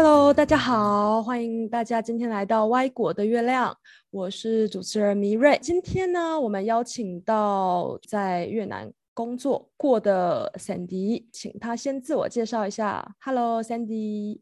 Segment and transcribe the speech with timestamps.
[0.00, 3.76] Hello，大家好，欢迎大家今天来到歪果的月亮，
[4.10, 5.58] 我是主持人米瑞。
[5.60, 13.16] 今天呢，我们邀请到在越南工作过的 Sandy，请他先自我介绍一下。
[13.18, 14.38] Hello，Sandy。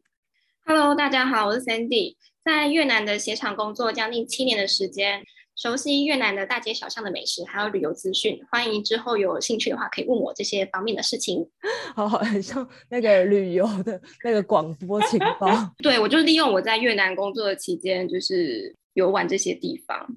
[0.63, 2.15] Hello，大家好，我是 Sandy，
[2.45, 5.23] 在越南的鞋厂工作将近七年的时间。
[5.57, 11.49] 熟悉越南的大街小巷的美食，还有旅游资讯，欢迎之后有兴趣的话可以问我这些方面的事情。
[11.95, 15.47] 好，很像 那个旅游的那个广播情报。
[15.81, 20.07] 对，我就利用我在越南工作的期间，就是游玩这些地方。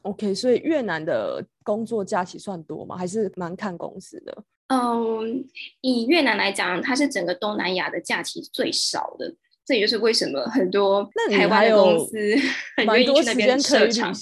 [0.00, 2.96] OK，所以越南的工作假期算多吗？
[2.96, 4.44] 还是蛮看公司的？
[4.68, 5.46] 嗯，
[5.82, 9.34] 以越南来讲，它是整个东南亚的假期最少的，
[9.66, 12.16] 这也就是为什么很多台湾的公司
[12.78, 14.14] 很愿意去那边设厂。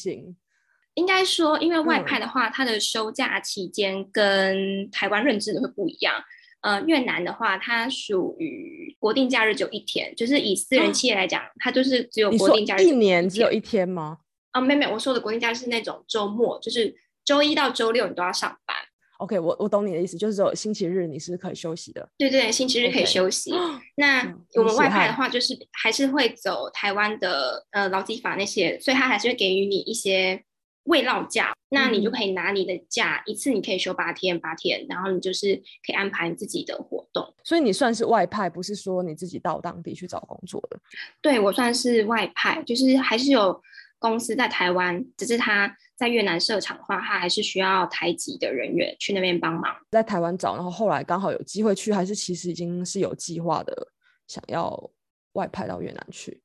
[0.95, 6.23] 应该说，因为外派的话，它的休假期间跟台湾认知的会不一样。
[6.61, 14.19] 呃，越南的话，它属于国定假日只有一天，就是以私人企业来讲，它就是只有国定假日一年只有一天吗？
[14.53, 18.75] 啊，妹妹，我说的国定假日是那种周末，就是周一到周六你都要上班。
[19.19, 22.09] OK，我我懂你的意思，就是只有星期日你是可以休息的。
[22.17, 23.53] 对对，星期日可以休息。
[23.97, 30.43] 那我们外派的话，就是还是会走台湾的呃劳基法那些，所以他还是会给予你一些。
[30.85, 37.35] 未落假，那你就可以拿你的假一次，你可以休八天，八天，然后你就是可以安排你自己的活动。
[37.43, 40.79] 所以你算是外派，不是说你自己到当地去找工作的。
[41.21, 43.61] 对我算是外派，就是还是有
[43.99, 49.75] 公司在台湾，只是他在越南设厂的话，他还是需要台籍的人员去那边帮忙。
[49.91, 53.89] 在台湾找，然后后来刚好有机会去，还是其实已经是有计划的，
[54.27, 54.91] 想要
[55.33, 56.43] 外派到越南去。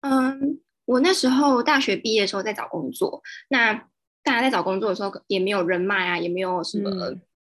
[0.00, 0.60] 嗯。
[0.86, 3.74] 我那时候大学毕业的时候在找工作，那
[4.22, 6.90] 大家在找工作的时候也没有人脉啊，也没有什么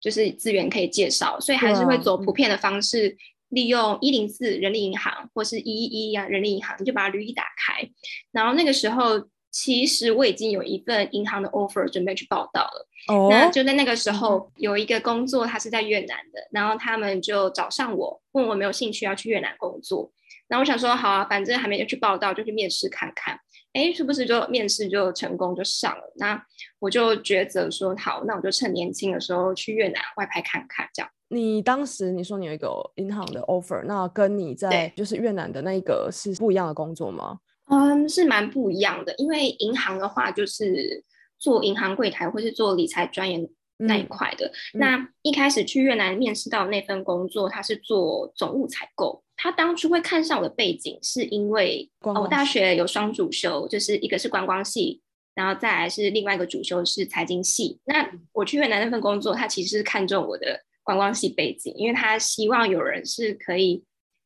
[0.02, 3.16] 就是资源可以介绍，所以还是会走普遍的方式，
[3.50, 7.90] 利用一零四人力银行或是一一一啊人力银行，你就把履历打开。
[8.32, 12.88] 然后那个时候其实我已经有一份银行的 offer 准备去报道了，
[13.30, 20.12] 那就在那个时候有一个工作，他是在越南的，然后他们就找上我，问我没有兴趣要去越南工作。
[20.48, 23.40] 那我想说，好啊，反正还没有去报道，就去面试看看。
[23.74, 26.14] 哎，是不是就面试就成功就上了？
[26.16, 26.42] 那
[26.80, 30.88] 我就抉择说，好，那我就趁年轻的时候去越南外派看看。
[30.94, 37.40] 这样，你当时你说你有一个银行的 offer，那跟你在就是越南的那一个是不一样的工作吗？
[37.70, 39.14] 嗯，是蛮不一样的。
[39.18, 41.04] 因为银行的话，就是
[41.38, 43.46] 做银行柜台或是做理财专员
[43.78, 44.50] 那一块的。
[44.76, 49.25] 那一开始去越南面试到那份工作，他是做总务采购。
[49.38, 55.02] 他当初会看上我的背景，是因为我大学有双主修，就是一个是观光系，
[55.34, 57.78] 然后再来是另外一个主修是财经系。
[57.84, 63.84] 那我去越南那份工作，他其实是看中我的观光系背景，因为他希望有人是可以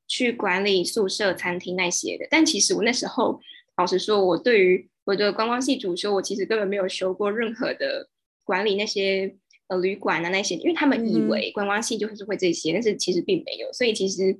[0.07, 2.27] 去管理宿舍、餐厅那些的。
[2.29, 3.39] 但其实我那时候，
[3.77, 8.07] 老实说，我对于我的观光系主修，我其实根本没有修过任何的
[8.43, 9.35] 管理那些
[9.69, 13.73] 呃旅馆啊那些，因为他们以为观光系就是会这些，但是其实并没有。
[13.73, 14.39] 所以其实。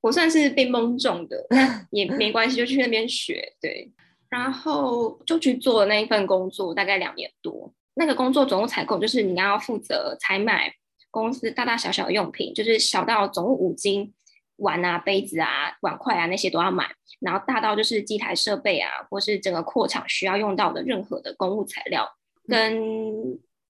[0.00, 3.52] 我算是被蒙中的， 那也没关系，就去那边学。
[3.60, 3.90] 对，
[4.28, 7.72] 然后就去做那一份工作，大概两年多。
[7.94, 10.72] 那个工作总务采购，就是你要负责采买
[11.10, 14.14] 公司大大小小的用品，就是小到总务五金
[14.58, 16.88] 碗啊、杯子啊、碗筷啊那些都要买，
[17.18, 22.08] 然后大到就是机台设备啊，或是整个扩厂需要用到的任何的公务材料，
[22.46, 22.80] 跟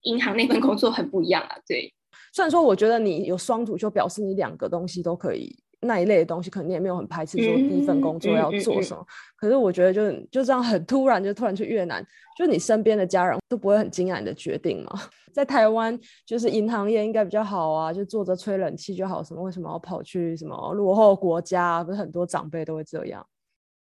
[0.03, 1.57] 银行那份工作很不一样啊。
[1.67, 1.91] 对，
[2.35, 5.59] 虽然说我觉得你有双主就表示你两个东西都可以。
[5.81, 9.07] 那一类的东西，可能你也没有很排斥说第一份工作要做什么。
[9.37, 12.05] 可是我觉得，就就这样很突然，就突然去越南，
[12.37, 14.91] 就你身边的家人都不会很惊讶你的决定嘛？
[15.33, 15.97] 在台湾，
[16.27, 19.23] 就是银行业应该比较好啊，就坐着吹冷气就好。
[19.23, 21.85] 什么为什么要跑去什么落后国家？
[21.85, 23.25] 不是很多长辈都会这样。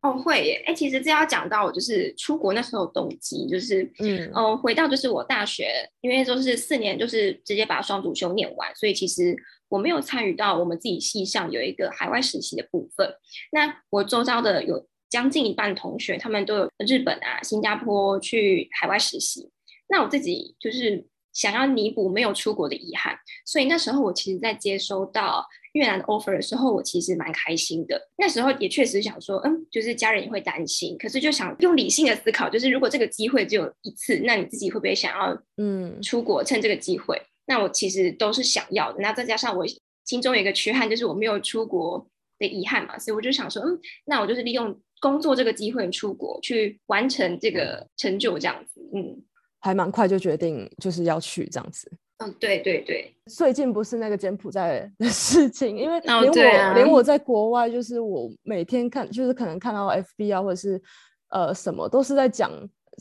[0.02, 0.62] 哦，会耶。
[0.66, 5.68] 哎，其实这要讲到我就是出国那时候动机，就是嗯嗯，回到就是我大学，
[6.02, 9.34] 因为就是四年，就是直接把双主修念完，所以其实。
[9.68, 13.08] 我没有参与到我们自己系上有一个海外实习的部分。
[13.52, 19.50] 那我周遭的有将近一半同学，他们都有日本啊、新加坡去海外实习。
[19.88, 28.00] 那我自己就是想要弥补没有出国的遗憾，所以那时候我其实，在接收到越南的 offer 的时候，我其实蛮开心的。
[28.16, 37.20] 那时候也确实想说，嗯，就是家人也会担心，可是就想用理性的思考，就是如果这个机会只有一次，那你自己会不会想要嗯出国，趁这个机会？
[37.46, 39.64] 那我其实都是想要的，那再加上我
[40.04, 42.06] 心中有一个缺憾，就是我没有出国
[42.38, 49.22] 的遗憾嘛，所以我就想说，嗯，那我就是利用工作这个机会出国，去完成这个成就，这样子，嗯，
[49.60, 51.90] 还蛮快就决定就是要去这样子。
[52.18, 60.80] 嗯，对对对，最近不是那个柬埔寨的事情，因为连我连我在国外，就是我每天看，就是可能看到 FB 啊，或者是
[61.28, 62.50] 呃什么，都是在讲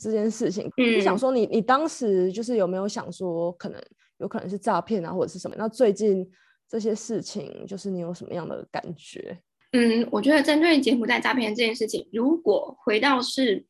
[0.02, 0.70] 这件事情。
[0.76, 3.82] 嗯，想说你你当时就是有没有想说，可能
[4.18, 5.56] 有可能是诈骗啊，或者是什么？
[5.58, 6.28] 那最近
[6.68, 9.38] 这些事情，就是你有什么样的感觉？
[9.72, 13.64] 嗯，我觉得针对柬埔寨诈骗这件事情，如果回到是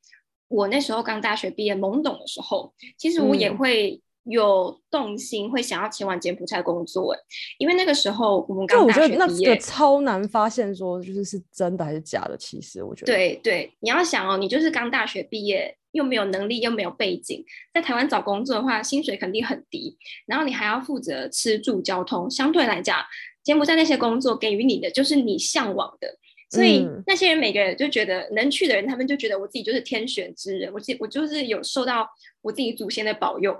[0.49, 4.01] 我那时候刚大学毕业懵懂的时候，其实我也会。
[4.27, 7.17] 有动心会想要前往柬埔寨工作，
[7.59, 12.37] 因为那个时候我们刚大学毕业，超难发现说就是是真的还是假的。
[12.37, 19.97] 其实我觉得，对对，你要想哦，你就是刚大学毕业，又没有能力，又没有背景，在台湾找工作的话，薪水肯定很低，
[20.27, 22.99] 然后你还要负责吃住交通，相对来讲，
[23.45, 26.19] 柬埔寨那些工作给予你的就是你向往的。
[26.49, 32.09] 所以那些人每个人就觉得能去的人，他们就觉得我自己就是天选之人，我我我就是有受到
[32.41, 33.57] 我自己祖先的保佑。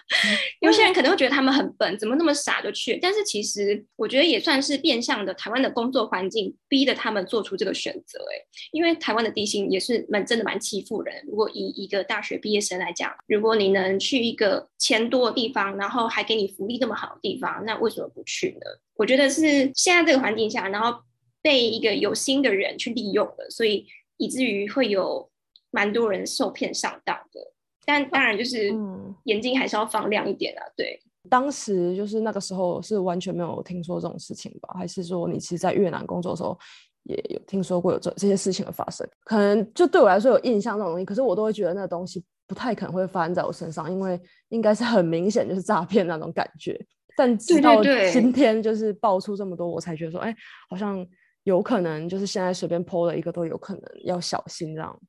[0.60, 2.98] 有些人可能会觉得他们很笨，怎么那么傻就去？
[3.00, 8.18] 但是其实我觉得也算是变相的，台湾的工作环境逼得他们做出这个选择。
[8.18, 8.36] 哎，
[8.72, 11.14] 因为台湾的地形也是蛮真的蛮欺负人。
[11.26, 18.66] 如果以一个大学毕业生来讲，如果你能去一个钱多的地方，然后还给你福利这么好的地方，那为什么不去呢？
[18.96, 21.00] 我觉得是现在这个环境下，然后。
[21.46, 25.30] 被一个有心的人去利用了，所以以至于会有
[25.70, 27.40] 蛮多人受骗上当的。
[27.84, 28.68] 但当然就是
[29.26, 30.62] 眼睛还是要放亮一点啊。
[30.76, 31.00] 对，
[31.30, 34.74] 当时就是那个时候是完全没有听说这种事情吧？
[34.76, 36.58] 还是说你其实，在越南工作的时候
[37.04, 39.08] 也有听说过有这这些事情的发生？
[39.22, 46.76] 可能就对我来说有印象这种东西，可是我都会觉得那东西不太可能会发生在我身上，因为应该是很明显就是诈骗那种感觉。
[47.16, 47.80] 但直到
[48.12, 50.34] 今天就是爆出这么多，我才觉得说，哎，
[50.68, 51.06] 好像。
[51.46, 55.00] 有可能就是现在随便抛了一个都有可能要小心这样。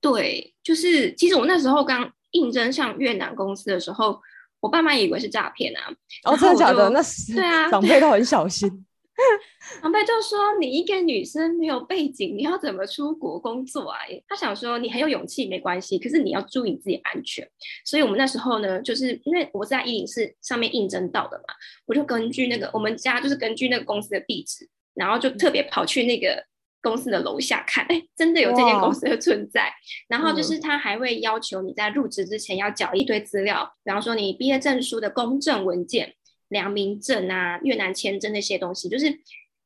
[0.00, 4.18] 对，就是其实我那时候刚应征上越南公司的时候，
[4.60, 5.92] 我爸妈以为是诈骗啊。
[6.24, 6.88] 哦，真的假的？
[6.88, 8.86] 那 是对啊， 长辈都很小心。
[9.82, 17.46] 长辈就说：“你一个女生没有背景，你要怎么出国工作啊？”他想说：“你很有勇气没关系，可是你要注意自己安全。”
[17.84, 21.54] 所以，我们那时候呢，就是因为我在一零四上面应征到的嘛，
[21.86, 24.68] 我就根据那个我们家就是根据那个公司的地址。
[24.94, 26.44] 然后就特别跑去那个
[26.80, 29.72] 公司的楼下看，哎，真的有这间公司的存在。
[30.08, 36.14] 然后就是他还会要求你在入职之前要缴一堆资料，比方说你毕业证书的公证文件、
[36.48, 39.20] 良民证啊、越南签证那些东西，就是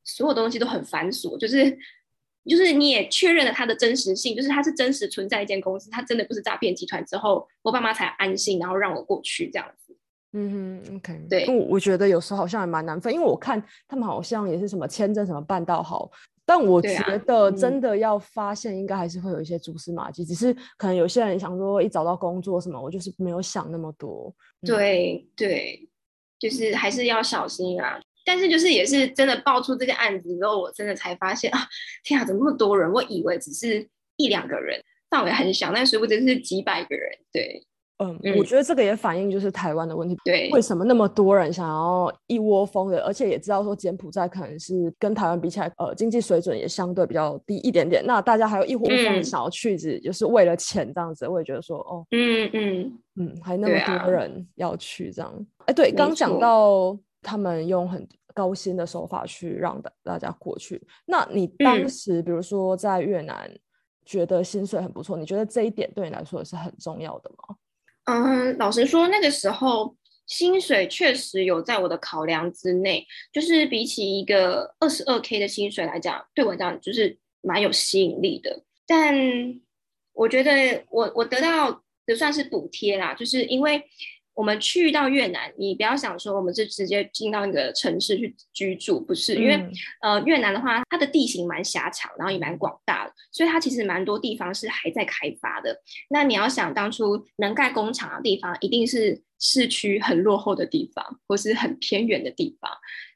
[0.04, 1.38] 所有东西都很繁琐。
[1.38, 1.78] 就是
[2.48, 9.96] 就是你也确认了它的真实性，就是它是真实存在一间公司，它真的不是诈骗集团之后，我爸妈才安心，然后让我过去这样子。
[10.32, 16.10] 嗯哼，OK，对，我我觉得有时候好像还蛮难分，因为我看他们好像也是什么签证什么办到好，
[16.44, 24.34] 但我觉得真的要发现，应该还是会有一些蛛丝马迹，只是可能有些人想说一找到工作什么，我就是没有想那么多。
[24.60, 25.88] 对对，
[26.38, 27.98] 就是还是要小心啊。
[28.24, 31.60] 但是就是也是真的爆出这个案子之后，我真的才发现啊，
[32.02, 32.92] 天啊，怎么那么多人？
[32.92, 37.18] 我以为只是一两个人，范围很小，但殊不知是几百个人。
[37.32, 37.64] 对。
[37.98, 40.14] 嗯，我觉得这个也反映就是台湾的问题。
[40.24, 48.04] 对，为什么那么多人想要一窝蜂的，而且也知道说柬埔寨可能是跟台湾比起来，呃，经济水准也相对比较低一点点。
[48.04, 51.26] 那大家还有一窝蜂的想要去，只就是为了钱这样子。
[51.26, 55.46] 我也觉得说，哦，嗯嗯嗯，还那么多人要去这样。
[55.64, 60.86] 哎，对，刚讲到他们用很高薪的手法去让大大家过去。
[61.06, 63.50] 那你当时比如说在越南，
[64.04, 67.56] 觉得薪水很不错，你觉得这一点对你来说也是很重要的吗？
[68.06, 69.96] 嗯，老实说，那个时候
[70.26, 78.64] 薪水确实有在我的考量之内，就是比起一个二十二 k 的薪水来讲，对我来讲就是蛮有吸引力的。
[78.86, 79.14] 但
[80.12, 83.82] 我觉得我我得到的算是补贴啦，就是因为。
[84.36, 89.58] 我们去到越南，你不要想说我们是直接进到那个城市去居住，不是，因为
[90.02, 95.80] 呃越南的话，它的地形蛮狭长，然后也蛮广大的，所以它其实蛮多地方是还在开发的。
[96.10, 102.70] 那你要想当初能盖工厂的地方，一定是市区很落后的地方，或是很偏远的地方。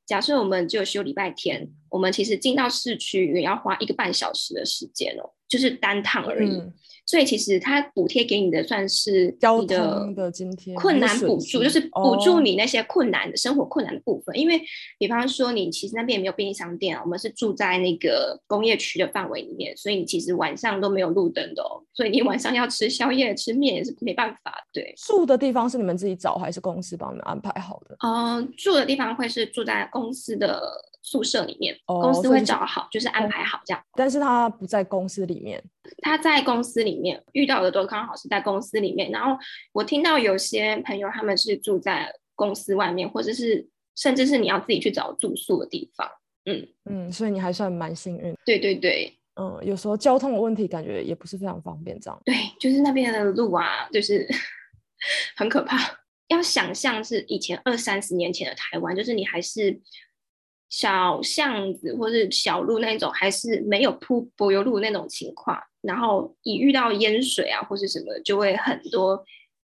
[0.06, 6.62] 假设我们就休礼拜天，我们其实进到市区也要花一个半小时的时间哦，就是单趟而已。
[7.10, 14.38] 所以其实它补贴给你的算是交通的津贴，困难补助就是补助你那些困难的生活困难的部分。
[14.38, 14.62] 因为
[14.96, 21.82] 比方说你其实那边也没有便利商店，我们是住在那个工业区的范围里面，所以你其实晚上都没有路灯的哦。
[21.92, 24.64] 所以你晚上要吃宵夜吃面也是没办法。
[24.72, 27.96] 对，住的地方是你们自己找还是公司帮你们安排好的？
[28.06, 30.62] 嗯，住的地方会是住在公司的。
[31.02, 33.82] 宿舍里面，公司会找好，就是安排好这样。
[33.94, 35.62] 但是他不在公司里面，
[36.02, 39.10] 他在公司里面遇到的都刚好是在公司里面。
[39.10, 39.36] 然后
[39.72, 42.12] 我听到有些朋友他们是住在。
[42.36, 46.10] 公司外面，或者是甚至是你要自己去找住宿的地方。
[46.46, 48.34] 嗯嗯，所以你还算蛮幸运。
[48.46, 52.18] 对对对，嗯，有时候交通的问题感觉也不是非常方便，这样。
[52.24, 54.26] 对，就是那边的路啊，就是
[55.36, 55.76] 很可怕。
[56.28, 59.78] 要想象是以前二三十年前的台湾，就是你还是
[60.70, 65.60] 小巷子或是小路那种，还是没有铺柏油路那种情况。
[65.82, 69.24] 然后一遇到淹水啊或是什么，就会很多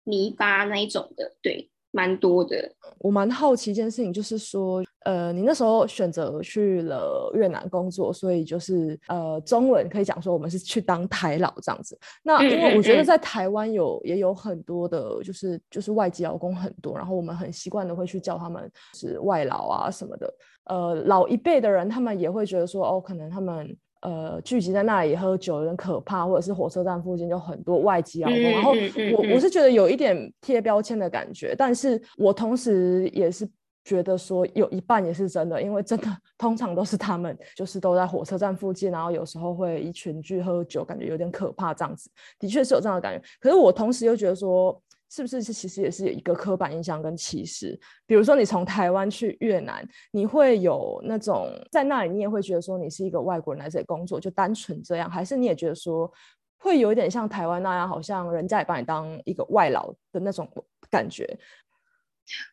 [0.05, 1.69] 泥巴那一种的，对。
[1.93, 2.57] 蛮多的，
[2.99, 11.99] 我蛮好奇一件事情，就是说，呃，你那时候选择去了越南工作，所以就是呃，中文可以讲说我们是去当台老这样子。
[12.23, 20.33] 那因为我觉得在台湾有也有很多的，就是就是外籍劳工很多，然后我们很习惯的会去叫他们是外劳啊什么的。
[20.65, 23.77] 呃，老一辈的人他们也会觉得说，哦，可能他们。
[24.03, 28.73] 呃，聚集在那里喝酒有点可怕，或者是火车站附近就很多外籍劳工，然后
[29.13, 33.47] 我我是觉得有一点贴标签的感觉，但是我同时也是
[33.85, 44.81] 觉得说有一半也是真的，因为真的通常都是他们就是都在火车站附近，然后有时候会一群聚喝酒，感觉有点可怕这样子，的确是有这样的感觉，可是我同时又觉得说。
[45.11, 47.79] 是不是是其实也是有一个刻板印象跟歧视？
[48.07, 56.11] 比如说你从台湾去越南，你会有那种在那里，你也会觉得说你是一个外国人来这里工作，就单纯这样，还是你也觉得说
[56.59, 60.49] 会有一点像台湾那样，好像人家也把你当一个外劳的那种
[60.89, 61.39] 感觉？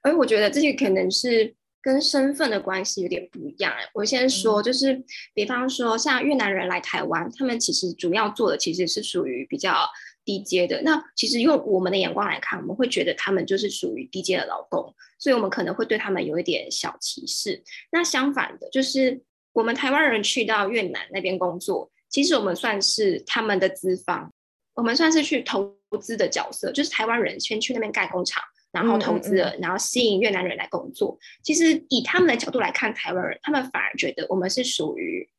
[0.02, 1.54] 而我觉得这些可能是
[1.88, 3.72] 跟身份的关系有点不一样。
[3.94, 5.01] 我先说，就是
[5.34, 9.88] 比方说像越南人来台湾，他们其实主要做的其实是属于比较。
[10.27, 17.63] 低阶的那其实用我们的眼光来看，我们会觉得他们就是属于低阶的劳工，所以我们可能会对他们有一点小歧视。
[17.94, 19.22] 那相反的，就是
[19.53, 24.29] 我们台湾人去到越南那边工作，其实我们算是他们的资方，
[24.74, 31.17] 我们算是去投资的角色，就是台湾人先去那边盖工厂，然后投资了，然后吸引越南人来工作。
[31.43, 35.29] 其实以他们的角度来看，台湾人他们反而觉得我们是属于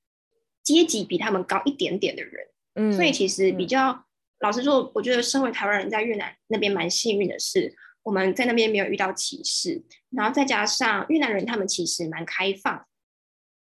[0.62, 4.04] 阶级比他们高一点点的人，嗯，所以其实比较。
[4.40, 12.86] 老实说，我觉得身为台湾人在越南那边蛮幸运的是，我们在那边没有遇到歧视，然后再加上越南人他们其实蛮开放，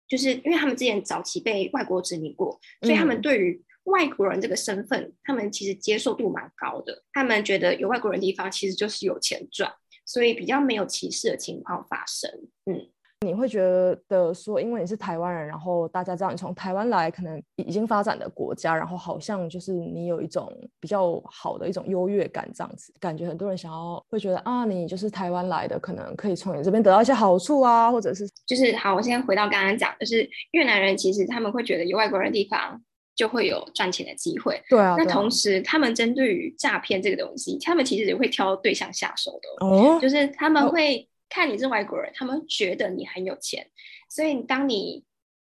[0.08, 3.60] 就是因为他们之前早期被外国殖民过，所以他们对于
[3.90, 7.04] 外国人这个身份，他们其实接受度蛮高的。
[7.12, 9.72] 他们觉得有外国人地方其实就是有钱赚，
[10.06, 12.32] 所以比较没有歧视的情况发生。
[12.66, 12.90] 嗯。
[13.26, 13.60] 你会觉
[14.08, 28.96] 得说，因为你是台湾人，然后大家知道你从台湾来，可能已经发展的国家，然后好像就是你有一种比较好的一种优越感，这样子感觉很多人想要会觉得啊，你就是台湾来的，可能可以从你这边得到一些好处啊，或者是就是好。
[28.96, 32.82] 我先回到刚刚讲，就是越南人其实他们会觉得有外国人的地方
[33.20, 34.96] 就会有赚钱的机会，对啊。
[34.98, 41.06] 那同时他们针对于诈骗这个东西，他们其实也会挑对象下手的哦，就是他们会。
[41.32, 43.68] 看你是外国人，他们觉得你很有钱，
[44.10, 45.04] 所以当你，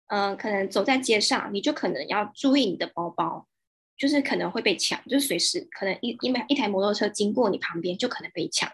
[0.09, 3.47] 嗯，可能走在街上，你就可能要注意你的包包，
[4.02, 8.68] 就是可能会被抢，就是随时可能一因为一台摩托车经过你旁边就可能被抢，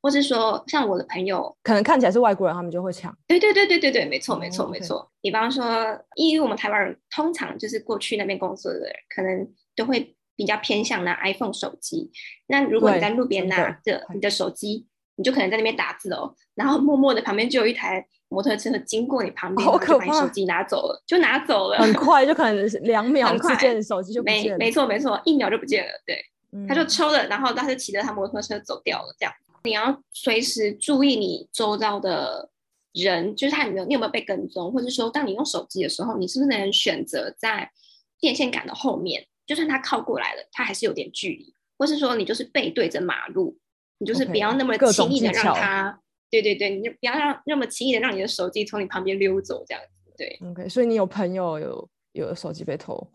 [0.00, 3.16] 或是说像我的朋友，可能看起来是外国人，他们就会抢。
[3.28, 5.08] 对对对对对对，没错没错没错。
[5.20, 12.10] 比方说，因为我们台湾人通常就是过去那边工作的人，可能都会比较偏向拿 iPhone 手机。
[12.48, 14.88] 那如果你在路边拿着你的手机。
[15.14, 26.18] 你就可能在那边打字哦，然后默默的旁边就有一台摩托车经过你旁边，就把你手机拿走了，就拿走了，很快就可能两秒之间手机就没没错没错，一秒就不见了，对，
[26.66, 29.32] 他就抽了，然后他就骑着他摩托车走掉了，这样。
[29.64, 32.48] 你要随时注意你周遭的
[32.92, 37.70] 人，就是他有没有你有没有被跟踪，或者说当你用手机的时候，你是不是能选择在
[38.18, 43.58] 电线杆的后面，就算他靠过来了，他还是有点距离，或是说你就是背对着马路。
[43.98, 46.00] 你就是不要那么轻易的让他，
[46.32, 50.38] 对对对，你就不要让那么轻易的让你的手机从你旁边溜走，这样子，对。
[50.50, 53.06] OK，所以你有朋友有有手机被偷，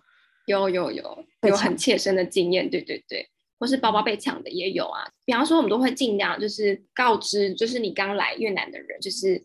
[0.46, 3.28] 有有有有很切身的经验，对对对，
[3.60, 5.10] 或是包包被抢的也有啊。
[5.26, 9.44] 比方说，我们都会尽量就是告知，就是你刚来越南的人，就是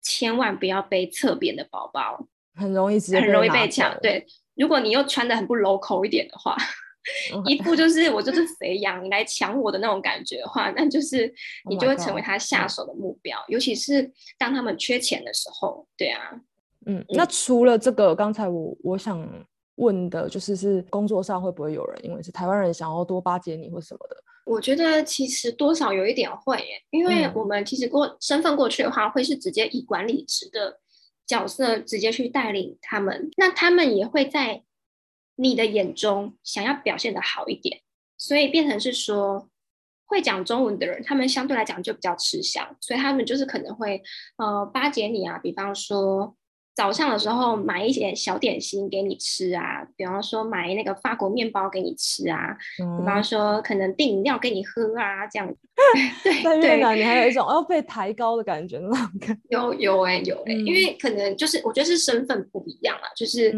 [0.00, 3.98] 千万不要背侧边的包包，很容易直接很容易被抢。
[4.00, 6.56] 对，如果你又穿的很不 local 一点的话。
[7.46, 11.32] 一副就是我就是肥羊，你来抢我的那种感觉的话，那就是
[11.68, 13.38] 你就会成为他下手的目标。
[13.48, 16.38] 尤其是当他们缺钱的时候，对啊，
[16.86, 17.04] 嗯。
[17.10, 19.26] 那除了这个，刚才我我想
[19.76, 24.16] 问的就是，是工作上会不会有人因为是台湾人想要多巴结你或什么的？
[24.44, 30.78] 我觉得其实多少有一点会，因为我们其实过身份过去的话，会是直接以管理职的
[31.26, 34.62] 角色直接去带领他们，那他们也会在。
[35.38, 37.80] 你的眼中想要表现的好一点，
[38.18, 39.48] 所以变成是说，
[40.04, 44.02] 会讲中文的人，他们相对来讲就比较吃香，所以他们就是可能会
[44.36, 46.34] 呃巴结你啊，比方说。
[46.78, 55.52] 早上的时候买一些小点心给你吃啊，比方说买那个法国面包给你吃啊，比方说可能订饮料给你喝啊，这样。
[56.22, 63.50] 对，在越南你还有一种要被抬高的感觉，那种感有有哎有哎，因为可能就是我觉得是身份不一样啊，就是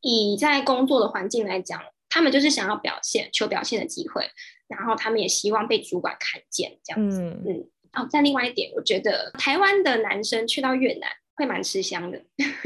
[0.00, 4.24] 以在工作的环境来讲，他们就是想要表现，求表现的机会，
[4.66, 7.20] 然后他们也希望被主管看见这样子。
[7.20, 7.70] 嗯嗯。
[7.94, 11.08] 哦，再另外一点，我觉得台湾的男生去到越南。
[11.38, 12.20] 会蛮吃香的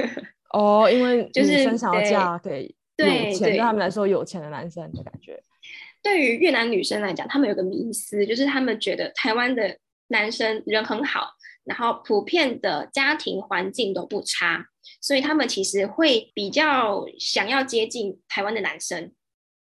[0.48, 5.38] 哦，因为就是想要嫁给有钱，对他们来说有钱的男生的感觉。
[6.02, 9.76] 对于越南女生来讲，他们有个迷思，就是他们觉得台湾的
[10.08, 11.32] 男生人很好，
[11.64, 14.66] 然后普遍的家庭环境都不差，
[15.02, 19.12] 所以他们其实会比较想要接近台湾的男生，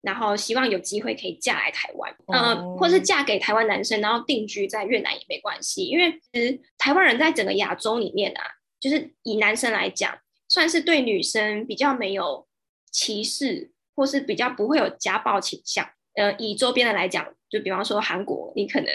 [0.02, 8.42] 然后希望有机会可以嫁来台湾，嗯，或是嫁给台湾男生，然后定居在越南也没关系，因为其实台湾人在整个亚洲里面啊。
[8.80, 10.18] 就是以男生来讲，
[10.48, 12.48] 算是对女生比较没有
[12.90, 15.86] 歧视，或是比较不会有家暴倾向。
[16.14, 18.88] 呃，以周边的来讲，就比方说韩国，你可能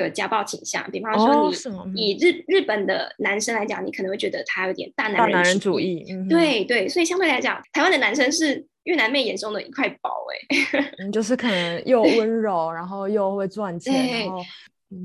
[0.00, 0.88] 会有家暴倾向。
[0.90, 1.50] 比方说
[1.94, 6.04] 你以日日本的男生来讲，你可能会觉得他有点大男人主义。
[6.28, 10.24] 对对，所以相对来讲，台湾的男生是越南妹眼中的一块宝。
[10.32, 14.40] 哎， 就是可能又温柔，然后又会赚钱，然后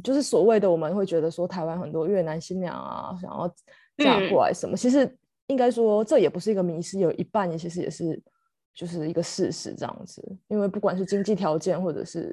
[0.04, 3.52] 就是所谓的我们会觉得说，台湾很多越南新娘啊，想要。
[3.98, 4.76] 嫁过来什么？
[4.76, 8.20] 其实应该说，这也不是一个迷失，有一半也其实也是
[8.74, 10.24] 就是一个事实这样子。
[10.48, 12.32] 因为不管是经济条件或者是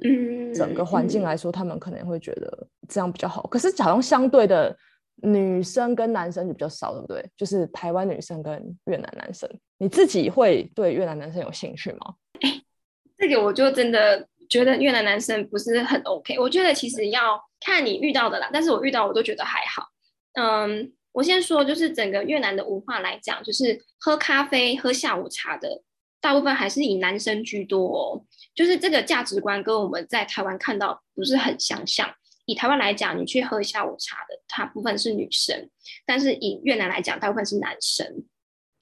[0.55, 3.43] 整个环境来说，他们可能会觉得这样比较好。
[3.47, 4.75] 可是好像相对的，
[5.21, 7.29] 女生跟男生就比较少，对不对？
[7.37, 12.15] 就是台湾女生跟越南男生，你自己会对越南男生有兴趣吗？
[12.41, 12.61] 哎，
[13.17, 16.39] 这个我就真的觉得越南男生不是很 OK。
[16.39, 19.87] 我觉得其实要看你遇到的啦，但是我遇到我都觉得还好。
[20.33, 20.93] 嗯。
[21.11, 25.81] 我先说，就是整个越南的文化来讲，就是喝咖啡、喝下午茶的
[26.21, 28.25] 大部分还是以男生居多哦。
[28.55, 32.09] 就是这个价值观跟我们在台湾看到不是很相像。
[32.45, 35.69] 以台湾来讲，你去喝下午茶的大部分是女生，
[36.05, 38.05] 但是以越南来讲，大部分是男生。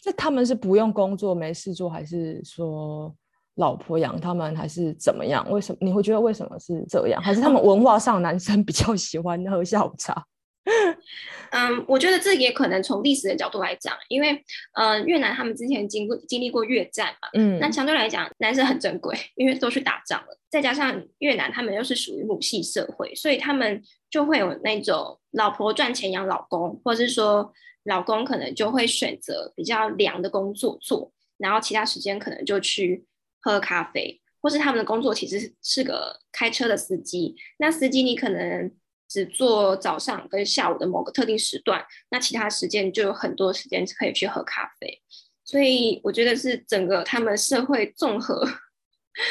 [0.06, 3.14] 那他们是不用工作、没事做，还是说
[3.56, 5.46] 老婆养他们，还是怎么样？
[5.52, 7.22] 为什么你会觉得为什么是这样？
[7.22, 10.26] 还是他们文化上男生比较喜欢喝下午茶？
[11.52, 27.54] 嗯，我觉得这也可能从历史的角度来讲，因为呃，越南他们之前经过经历过越战嘛，嗯，那相对来讲，男生很珍贵，因为都去打仗了，再加上越南他们又是属于母系社会，所以他们就会有那种老婆赚钱养老公，或者是说
[27.86, 33.06] 老公可能就会选择比较凉的工作做，然后其他时间可能就去
[33.40, 38.70] 喝咖啡，或是他们的工作其实是个开车的司机，那司机你可能。
[39.08, 45.02] 只做早上跟下午的某个特定时段，那其他时间就有很多时间可以去喝咖啡，
[45.46, 48.46] 所以我觉得是整个他们社会综合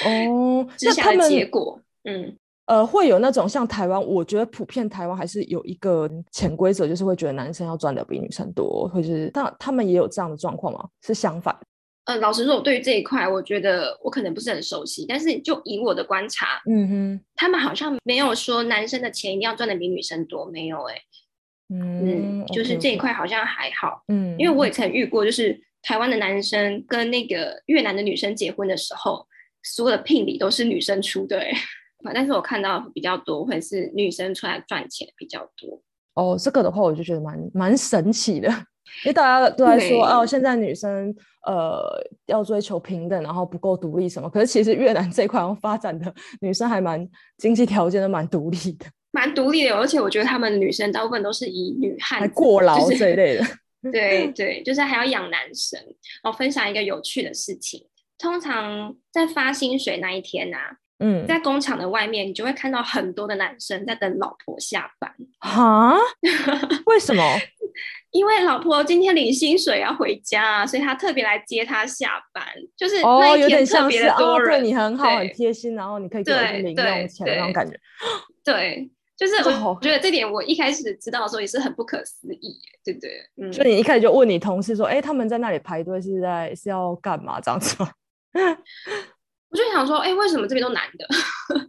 [0.04, 1.80] 哦 之下的结果。
[2.04, 2.36] 嗯，
[2.66, 10.88] 呃，会有那种像台湾，我觉得普遍台湾还是有一个潜规则，就是会觉得男生要赚的比女生多，或者是但他们也有这样的状况吗？
[11.02, 11.56] 是相反？
[12.06, 15.04] 呃，老实说，我对于这一块，我觉得我可能不是很熟悉。
[15.08, 20.94] 但是就以我的观察，嗯哼，他们好像没有说男生的钱一定要赚的比女生多，没有哎，
[21.68, 29.26] 嗯，就是这一块好像还好，嗯，因为我也曾遇过，就是台湾的男生跟那个越南的女生结婚的时候，
[29.64, 31.52] 所有的聘礼都是女生出的， 哎，
[32.14, 35.82] 但是我看到比较多会是女生出来赚钱比较多。
[36.14, 38.48] 哦，这个的话，我就觉得蛮蛮神奇的。
[39.04, 41.12] 因为大家都在说哦，现在女生
[41.46, 41.82] 呃
[42.26, 44.28] 要追求平等，然后不够独立什么。
[44.28, 49.74] 可是其实越南这块发展的女生还蛮经济条件都蛮独立的，蛮独立的。
[49.74, 53.44] 而且我觉得他们女生大部分都是以女汉过劳这一类的。
[53.92, 55.80] 对对，就是还要养男生。
[56.24, 57.86] 我分享一个有趣的事情，
[58.18, 60.58] 通常在发薪水那一天呐，
[60.98, 65.14] 嗯，在工厂的外面，你就会看到很多的男生在等老婆下班。
[65.38, 65.96] 哈？
[66.86, 67.22] 为什么？
[68.16, 72.42] 因为老婆今天领薪水要回家，所以他特别来接她下班，
[72.74, 77.78] 就是那一天特别的多人，对你很好，很贴心，然后你可以给我零用钱那种感觉。
[78.42, 83.10] 对，就是我觉得这点我一开始知道的时候也是很不可思议，对不对？
[83.36, 87.90] 嗯，所以你一开始就问你同事说：“哎，他们在那里排队是在是要干嘛？”这样子吗？
[89.50, 91.06] 我就想说：“哎，为什么这边都男的？”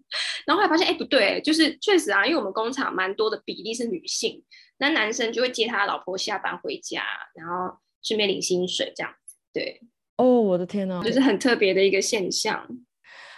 [0.47, 4.41] 然后后来发现：“哎，不对，就是确实啊，因为我们工厂蛮多的比例是女性。”
[4.78, 9.36] 那男生就会接他老婆下班回家，然后顺便领薪水这样子。
[9.54, 9.82] 对，
[10.18, 12.68] 哦，我的天哪，就是很特别的一个现象。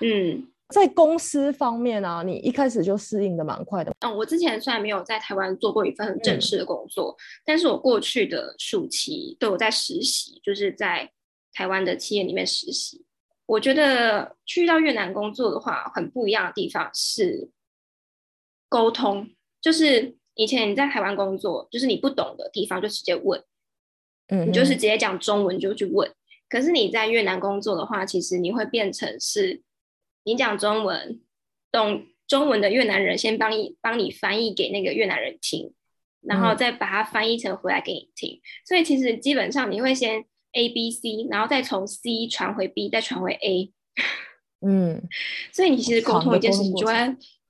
[0.02, 3.94] 嗯，在公司方面啊，你一开始就适应的蛮快的。
[4.00, 11.10] 嗯，我之前虽然没有在台湾做过一份很正式的工作，但是我过去的暑期都有在实习，就是在
[11.54, 13.06] 台湾的企业里面实习。
[13.46, 17.50] 我觉得去到越南工作的话，很不一样的地方是
[18.70, 19.28] 沟通，
[19.60, 23.44] 就是以前你在台湾工作，就是你不懂的地方就直接问，
[24.30, 26.10] 嗯，你就是直接讲中文就去问。
[26.48, 29.62] 可是你在越南工作的话，其实你会变成是。
[30.26, 31.22] 你讲中文，
[31.72, 35.74] 懂中文的越南人先帮你帮你翻译给那个越南人听，
[36.22, 38.40] 然后再把它翻译成回来给你听。
[38.68, 43.74] 所以其实基本上你会先 A B C，然后再从 C 传回 B，再传回 A。
[44.62, 45.02] 嗯，
[45.52, 46.94] 所以你其实沟通一件事情就会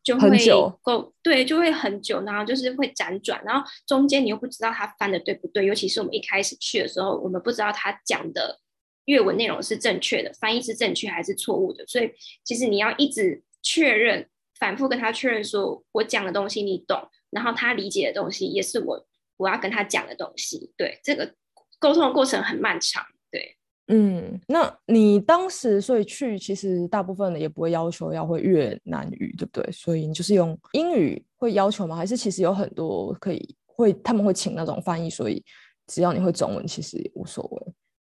[0.03, 0.29] 就会
[0.81, 8.59] 够对就会很久，然后就是会辗转，然后中间你又不知道他翻的对不对，尤其是我们一开始去的时候，我们不知道他讲的。
[9.05, 11.83] 粤文内容是正确的，翻译是正确还是错误的？
[11.87, 12.11] 所以
[12.43, 19.07] 其实你要一直确认，反复跟他确认，说我讲的东西你懂，然后他理解的东西也是我
[19.37, 20.71] 我要跟他讲的东西。
[20.77, 21.33] 对，这个
[21.79, 23.03] 沟通的过程很漫长。
[23.31, 23.57] 对，
[23.91, 29.71] 嗯，那你当时所以去，其实大部分的也不会要求要会越南语，对不对？
[29.71, 31.95] 所以你就是用英语会要求吗？
[31.95, 35.43] 还是其实有很多可以会他们会请那种翻译，所以
[35.87, 37.73] 只要你会中文，其实也无所谓。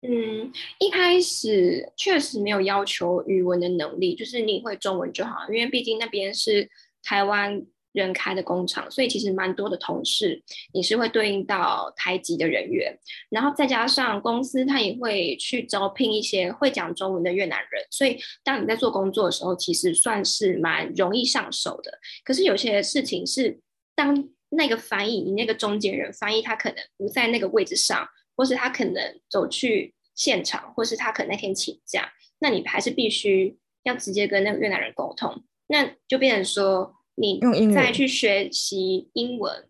[0.09, 6.71] 嗯，一开始确实没有要求语文的能力，就是你会中文就好，因为毕竟那边是
[7.03, 10.42] 台湾人开的工厂，所以其实蛮多的同事
[10.74, 12.94] 你是会对应到台籍的人员，
[13.30, 21.98] 然后再加上公司他也会去招聘一些会讲中文的越南人，所以当你在做工作的时候，其实算是蛮容易上手的。
[22.22, 23.59] 可是有些事情是
[23.94, 28.07] 当那个翻译，你那个中间人翻译，他可能不在那个位置上。
[28.37, 37.40] 或是他可能走去现场，或是他可能那天请假，那你还是必须要直接跟那个越南人沟通，那就变成说你
[37.74, 39.68] 再去学习英文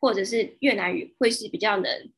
[0.00, 2.10] 或者是越南语，会是比较能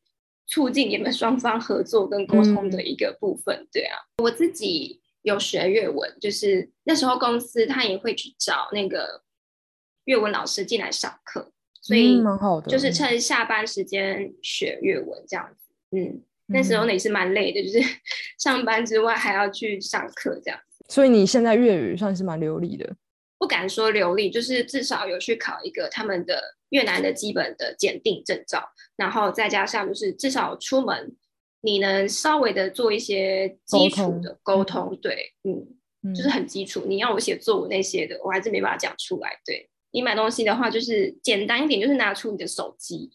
[0.46, 3.66] 促进你们双方合作跟沟通的一个部分。
[3.72, 9.22] 对啊，我自己有学越文，就是那时候公司他也会去找那个
[10.04, 15.74] 越文老师进来上课，所以蛮好的，就是趁下班时间学越文这样子。
[15.90, 17.80] 嗯，那时候也是蛮累的，就是
[18.38, 20.84] 上班之外还要去上课这样子。
[20.88, 22.94] 所以你现在粤语算是蛮流利的，
[23.46, 28.60] 不敢说流利，就是至少有去考一个他们的越南的基本的检定证照，
[28.96, 31.14] 然后再加上就是至少出门
[31.60, 34.98] 你能稍微的做一些基础的沟通。
[35.00, 36.86] 对，嗯，就是很基础。
[36.88, 39.30] 你要我写作文那些的，我还是没办法讲出来。
[39.44, 43.08] 对你买东西的话，就是简单一点，就是拿出你的手机，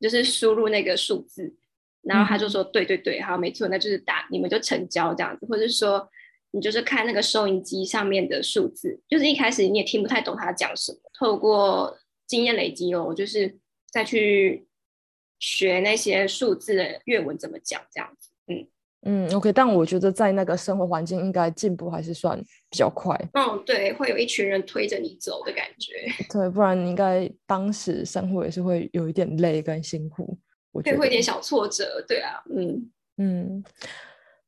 [0.00, 1.54] 就是输入那个数字。
[2.00, 6.08] 然后他就说：“对对对，好，没错，那就是打，你们就成交这样子，或者是说
[6.54, 13.58] 你就是看那个收音机上面的数字，就是一开始你也听不太懂他讲什么，透过经验累积哦，就是
[13.90, 14.66] 再去
[15.40, 18.66] 学那些数字的粤文怎么讲这样子，嗯
[19.06, 22.38] 嗯，OK，但我觉得在那个生活环境应该进步还是算
[22.70, 23.14] 比较快。
[23.34, 25.92] 嗯，对，会有一群人推着你走的感觉。
[26.30, 30.38] 对，不然你应该当时生活也是会有一点累跟辛苦。”
[30.72, 33.64] 会会有点小挫折，对啊，嗯嗯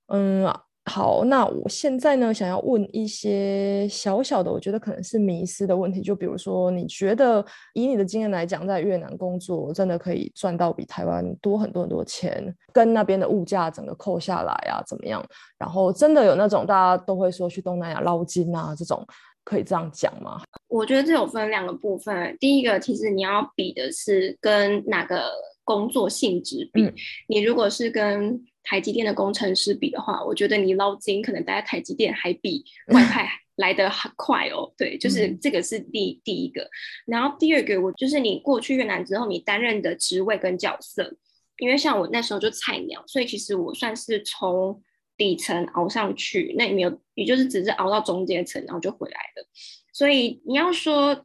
[0.09, 0.45] 嗯，
[0.89, 7.45] 好，那我现在呢，想要问一些小小的，我觉得可能是迷失的问题，就比如说，你觉得
[7.75, 15.21] 以你的经验来讲，在越南工作真的可以赚到比台湾多很多很多钱，跟那边的物价整个扣下来啊，怎么样？
[15.59, 19.05] 然后真的有那种大家都会说去东南亚捞金啊，这种
[19.43, 20.41] 可以这样讲吗？
[20.69, 25.25] 我觉得这有分两个部分，第一个其实你要比的是跟哪个。
[25.67, 26.89] 工作性质比，
[27.27, 34.75] 你如果是跟台积电的工程师比的话，我觉得你捞金可能待在台积电还比外派 来的很快哦。
[34.77, 36.69] 对，就是这个是第第一个。
[37.07, 41.17] 然后第二个，我就是你过去越南之后，你担任的职位跟角色，
[41.59, 44.83] 因为像我那时候就菜鸟，所以其实我算是从
[45.17, 49.49] 底层熬上去，那也没有，也就是只是熬到中间层，然后就回来了。
[49.93, 51.25] 所以你要说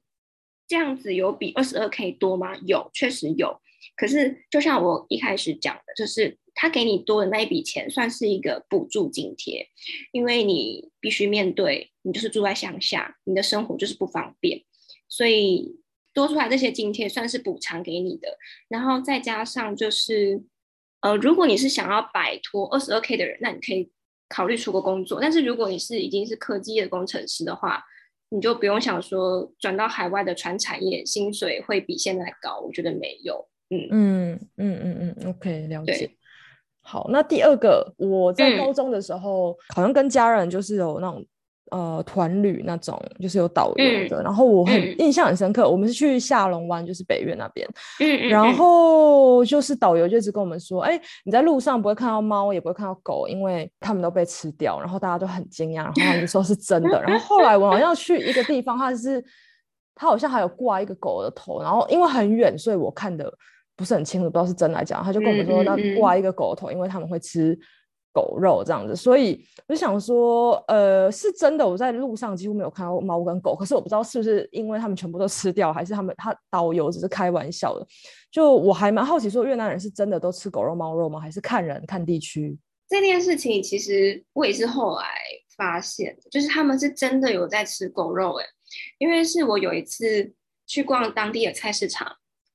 [0.67, 2.55] 这样子有比二十二 K 多吗？
[2.67, 3.59] 有，确实有。
[3.97, 9.67] 可是，就像我一开始讲的，就是他给你多的那一笔钱，算是一个补助津贴，
[10.11, 14.61] 因为你必须面对，你就是住在乡下，你的生活就是不方便，
[15.09, 15.79] 所以
[16.13, 18.37] 多出来这些津贴算是补偿给你的。
[18.67, 20.43] 然后再加上就是，
[20.99, 23.91] 呃，如果你是想要摆脱二十二 K 的人，那你可以
[24.29, 25.19] 考虑出国工作。
[25.19, 27.83] 但是如果你是已经是科技业的工程师的话，
[28.29, 32.59] 你就不用想说转到海外的传产业，薪水会比现在高。
[32.59, 33.49] 我觉得没有。
[33.71, 36.11] 嗯嗯嗯嗯嗯，OK，了解。
[36.83, 41.23] 好，那第二个，我在高中的时候，好像跟家人就是有那种
[41.71, 44.21] 呃团旅那种，就是有导游的。
[44.21, 47.65] 然后我很印象很深刻，我们是去下龙湾，就是北岳那边。
[47.99, 48.29] 嗯嗯。
[48.29, 57.01] 然后就是导游就一直跟我们说：“哎，你在路上不会看到猫，也不会看到狗，因为他们都被吃掉。”然后大家都很惊讶，然后他们说是真的。
[57.03, 59.23] 然后后来我好像去一个地方，它是
[59.95, 63.31] 它好像还有挂一个狗的头，然后因为很远，所以我看的
[63.75, 65.03] 不是很清楚，不知道是真来讲。
[65.03, 67.57] 他就跟我们说，那挂一个狗头，因为他们会吃。
[68.13, 71.65] 狗肉这样子，所以我就想说，呃，是真的。
[71.65, 77.87] 我在路上几乎没有看到猫跟狗，可是我不知道是不是因为他们全部都吃掉，还是他们他导游只是开玩笑的。
[78.29, 81.21] 就我还蛮好奇，说越南人是真的都吃狗肉、猫肉吗？
[81.21, 82.59] 还是看人看地区？
[82.89, 85.05] 这件事情其实我也是后来
[85.55, 88.37] 发现，就是他们是真的有在吃狗肉。
[88.41, 88.45] 哎，
[88.97, 90.33] 因为是我有一次
[90.67, 92.11] 去逛当地的菜市场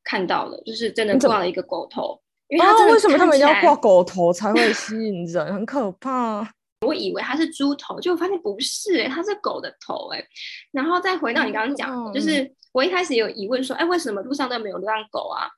[0.07, 2.19] 看到了，就是真的挂了一个狗头。
[2.61, 2.87] 啊！
[2.93, 5.53] 为什么他们一定要挂狗头才会吸引人？
[5.53, 6.49] 很可怕。
[6.87, 10.25] 我以为它是猪头，就发现不是，哎，它是狗的头，哎。
[10.71, 15.49] 然后再回到你刚刚讲，就是我一开始有疑问说，哎，为什么路上都没有流浪狗啊？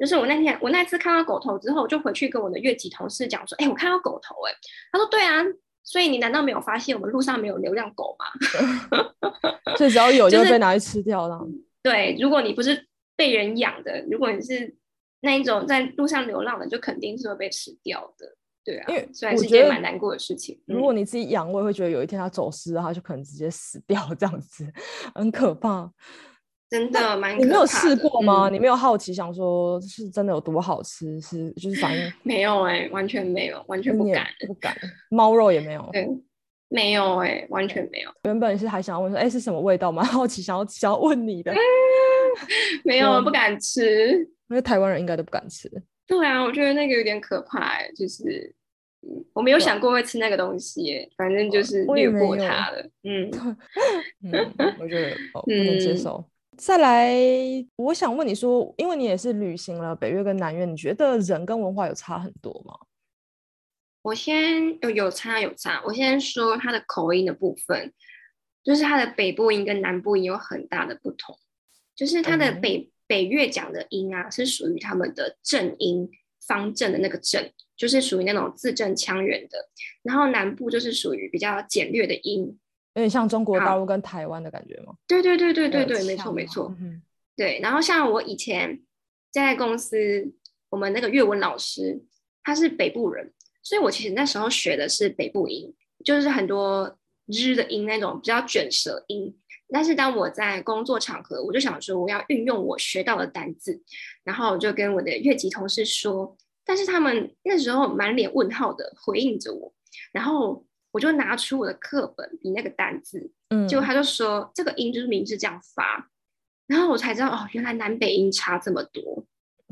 [0.00, 4.52] 就是我那天我那次看到狗头之后，就回去跟我的越级同事讲说，哎，我看到狗头，哎。
[4.90, 5.44] 他说，对啊，
[5.84, 8.26] 所以你难道没有发现我们路上没有流浪狗吗？
[9.78, 11.38] 所以只要有就会被拿去吃掉了。
[11.84, 12.86] 对，如果你不是
[13.22, 14.74] 被人养的，如果你是。
[15.24, 18.26] 那一种在路上流浪的，就肯定是会被吃掉的，
[18.64, 20.60] 对啊，因为虽然是件蛮难过的事情。
[20.66, 24.66] 如果你自己养，我也会觉得有一天它走失，它就可能直接死掉，这样子
[25.14, 25.88] 很可怕。
[26.68, 27.38] 真的蛮……
[27.38, 28.48] 你没有试过吗？
[28.50, 31.20] 你没有好奇想说，是真的有多好吃？
[31.20, 34.76] 是就是反应 没有哎，完全没有，完全不敢，不敢。
[35.08, 36.08] 猫肉也没有，对，
[36.66, 38.10] 没有哎，完全没有。
[38.24, 39.92] 原本是还想问说，哎，是什么味道？
[39.92, 41.54] 蛮 好奇，想要想要问你的，
[42.84, 44.18] 没有，不敢吃。
[44.48, 45.70] 因为台湾人应该都不敢吃。
[46.06, 48.54] 对啊，我觉得那个有点可怕，就是
[49.32, 52.82] 我没有想过会吃那个东西，反正就是略过它了。
[53.04, 53.30] 嗯
[54.24, 56.24] 嗯， 我觉得不能接受。
[56.56, 57.14] 再来，
[57.76, 62.74] 我想问你说，因为你也是旅行了北越跟南越，你觉得人跟文化有差很多吗？
[64.02, 67.92] 我先有有差有差，我先说它的口音的部分，
[68.62, 71.38] 就是它的北部音跟南部音有很大的不同，
[71.94, 72.88] 就是它的北。
[73.08, 76.08] 北越讲的音啊，是属于他们的正音
[76.46, 79.58] 方正的那个正，就是属于那种字正腔圆的。
[80.02, 82.58] 然后南部就是属于比较简略的音，
[82.94, 84.94] 有点像中国大陆跟台湾的感觉吗？
[85.06, 86.74] 对对对对对对，没错没错。
[86.80, 87.02] 嗯
[87.36, 88.80] 对，然后像我以前
[89.30, 90.32] 在公司，
[90.70, 92.02] 我们那个粤文老师
[92.42, 93.30] 他是北部人，
[93.62, 99.36] 所以我其实那时候学的是北部音，就是很多日的音那种比较卷舌音。
[99.72, 103.80] 但是当我在工作场合，我就想说我要运用我学到的单字，
[104.22, 109.72] 然后我就跟我的越级同事说，但是他们那时候满脸问号的回应着我，
[110.12, 116.10] 然后我就拿出我的课本比那个单字，嗯，结果他就说这个音就是名字这样发，
[116.66, 119.24] 然后我才知道哦，原来南北音差这么多，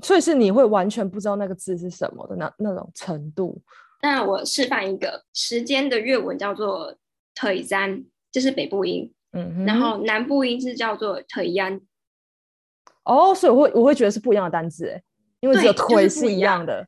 [0.02, 3.60] 所以是你会完全不知道那个字是什么的那那种程度。
[4.02, 6.96] 那我示范一个时间的粤文叫做
[7.34, 9.12] 腿山，就是北部音。
[9.32, 11.80] 嗯，然后南部音是叫做腿央，
[13.04, 15.02] 哦，所以我会我会觉得是不一样的单字，哎，
[15.40, 16.86] 因为这个腿是一样的，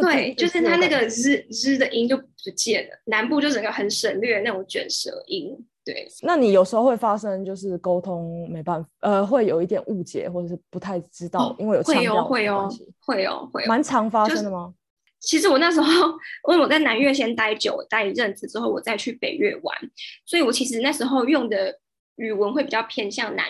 [0.00, 6.06] 对，就是它那个日日的音就不见了，南部就整个很省略那种卷舌音，对。
[6.22, 12.68] 那你有时候会发生就是沟通没办法，呃，会有一点误解或者是不太知道，因为有会有会有
[13.00, 14.74] 会有会有，蛮常发生的吗？
[15.20, 16.08] 其实我那时候，
[16.48, 19.76] 因为我在南越先待久，待一阵子之后，我再去北越玩，
[20.24, 21.78] 所以我其实那时候用的
[22.16, 23.46] 语文会比较偏向南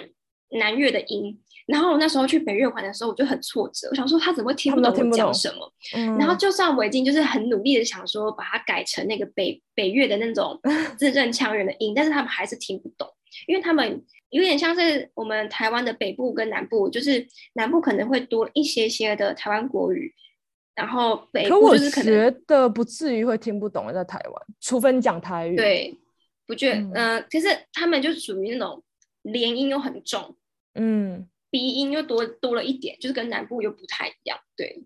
[0.59, 1.41] 南越的音。
[1.67, 5.73] 然后我那时候去北越玩的时候，我就很挫折，我想说他怎么会听不懂我讲什么？
[6.19, 10.61] 然后就算我已经就是很努力的想说把它改成那个北北越的那种
[10.99, 13.09] 字正腔圆的音，但是他们还是听不懂，
[13.47, 20.13] 因为他们有点像是我们台湾的北部跟南部，就是南部可能会多一些些的台湾国语。
[20.81, 25.55] 然后北部就是可能觉得不至于会听不懂在台湾，除非你讲台语。
[25.55, 25.95] 对，
[26.47, 28.83] 不觉嗯，可是他们就属于那种
[29.21, 30.35] 连音又很重，
[30.77, 34.39] 嗯，鼻音又多多了一点，就是跟南部又不太一样。
[34.57, 34.83] 对，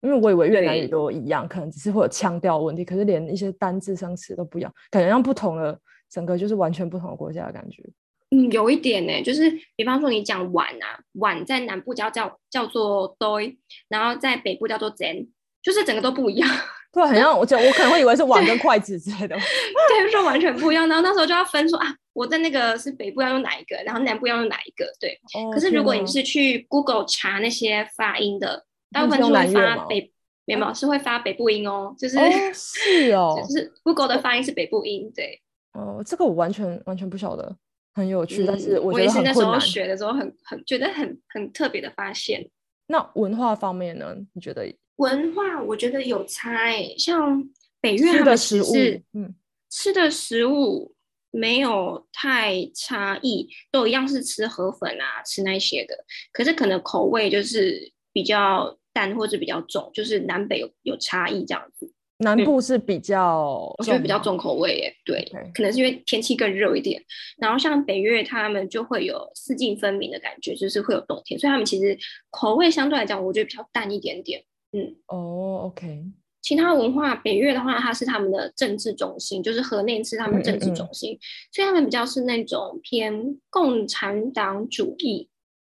[0.00, 5.78] 因为我以为越南语都一样，可能只是会有腔调问题，可是连一些单字生词都不一样，感觉像不同的
[6.10, 7.84] 整个就是完全不同的国家的感觉。
[8.30, 13.56] 嗯，有一点呢，就是比方说你讲碗啊，碗在南部叫叫叫做 doi，
[13.88, 15.28] 然后在北部叫做 zen，
[15.62, 16.48] 就是整个都不一样。
[16.92, 19.36] 对，很像我讲，我可能会以为是碗跟筷子之类的。
[19.36, 20.88] 对，说完全不一样。
[20.88, 24.86] 然后那时候就要分说啊，我在那个是北部要用哪一个，然后南部要用哪一个。
[25.00, 25.18] 对。
[25.34, 25.50] 哦。
[25.52, 30.12] 可是如果你是去 Google 查那些发音的，大部分是会发北，
[30.46, 32.16] 没有是会发北部音哦，就是
[32.52, 35.40] 是哦，就是 Google 的发音是北部音，对。
[35.72, 37.56] 哦，这个我完全完全不晓得，
[38.00, 42.50] 很有趣，但是我觉得很那时候学的时候很很觉得很很特别的发现。
[42.86, 44.16] 那文化方面呢？
[44.32, 44.74] 你觉得？
[44.96, 47.48] 文化我觉得有差诶，像
[47.80, 48.74] 北越的食物，
[49.12, 49.34] 嗯，
[49.70, 50.94] 吃的食物
[51.30, 55.94] 没有太差异，都一样是吃河粉啊，吃那些的。
[56.32, 61.92] 可是可能口味就是比较淡或者比较重，就是南北有有差异这样子。
[62.20, 67.02] 南部是比较，我觉得比较重口味诶，对，可能是因为天气更热一点。
[67.38, 71.98] 然后像北越他们就会有四季分明的感觉，就是会有冬天，所以他们其实
[72.30, 74.42] 口味相对来讲，我觉得比较淡一点点。
[74.72, 76.04] 嗯，哦，OK。
[76.42, 81.18] 其他文化，北越的话，它是他们的政治中心，就是河内是他们政治中心，
[81.52, 85.28] 所以他们比较是那种偏共产党主义。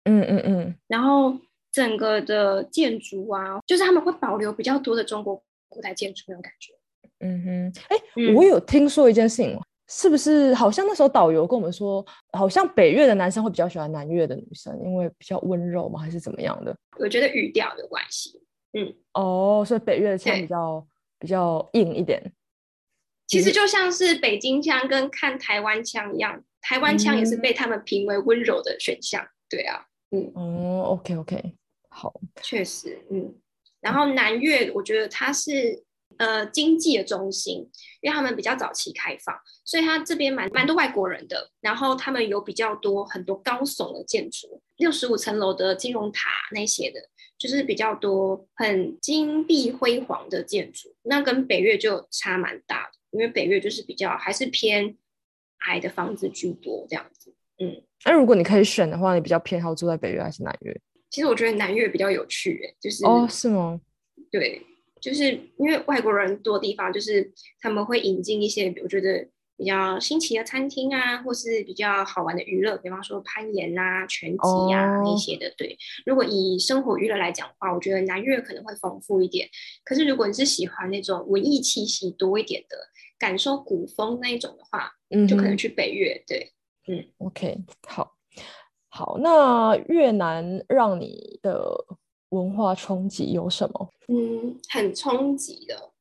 [0.05, 0.75] 嗯嗯嗯。
[0.87, 1.37] 然后
[1.71, 5.41] 整个的建筑啊，就是他们会保留比较多的中国。
[5.69, 6.73] 古代建筑那种感觉，
[7.19, 15.99] 嗯哼，哎，我有听说一件事情，是不是好像那时候导游跟我们说，好像北越的男生会比较喜欢南越的女生，因为比较温柔嘛？
[15.99, 16.75] 还是怎么样的？
[16.99, 18.41] 我觉得语调有关系，
[18.73, 20.87] 嗯，哦，所以北越的腔比较
[21.19, 22.21] 比较硬一点。
[23.27, 31.55] 其实就像是北京腔跟看台湾腔一样，台湾腔也是被他们评为温柔的选项，对啊，嗯，哦，OK OK，
[31.89, 33.35] 好，确实，嗯。
[33.87, 35.81] 然后南越，我觉得它是
[36.17, 37.59] 呃经济的中心，
[38.01, 41.49] 因为他们比较早期开放，所以它这边蛮蛮多外国人的。
[41.61, 46.99] 然后他们有比较多很多高耸的建筑，六十五层楼的金融塔那些的，
[47.37, 50.93] 就是比较多很金碧辉煌的建筑。
[51.03, 54.97] 那跟北越就差蛮大的，因为北越就是比较还是偏
[55.59, 57.33] 矮的房子居多这样子。
[57.59, 60.77] 嗯，那如果你可以选的话，你比较偏好住在北越还是南越？
[61.09, 63.79] 其实我觉得南越比较有趣，哎，就是哦，是吗？
[64.31, 64.61] 对，
[65.01, 75.53] 就是因为外国人多地方，就是他们会引进一些我觉得比较新奇的餐厅啊，或是比较好玩的娱乐，比方说攀岩啊、拳击啊那些的。
[75.57, 79.47] 对，如果以生活娱乐来讲的话，我觉得南越可能会丰富一点。
[79.85, 82.77] 可是如果你是喜欢那种文艺气息多一点的，
[83.17, 86.21] 感受古风那一种的话，嗯，就可能去北越。
[86.27, 86.51] 对，
[86.87, 88.16] 嗯，OK，好。
[88.97, 91.69] 好，那越南让你的
[92.29, 93.89] 文化冲击有什么？
[94.07, 95.91] 嗯，很冲击的。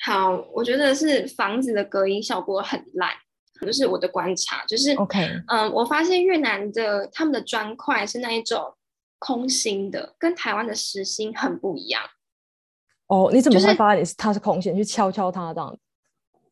[0.00, 3.10] 好，我觉得是房子的隔音效果很烂，
[3.60, 5.28] 就是我的观察，就是 OK。
[5.48, 8.72] 嗯，我发现越南的他们的砖块是那一种
[9.18, 12.02] 空心的，跟台湾的实心很不一样。
[13.08, 14.74] 哦，你怎么会发现你是它是空心？
[14.74, 15.78] 去敲敲它这样子。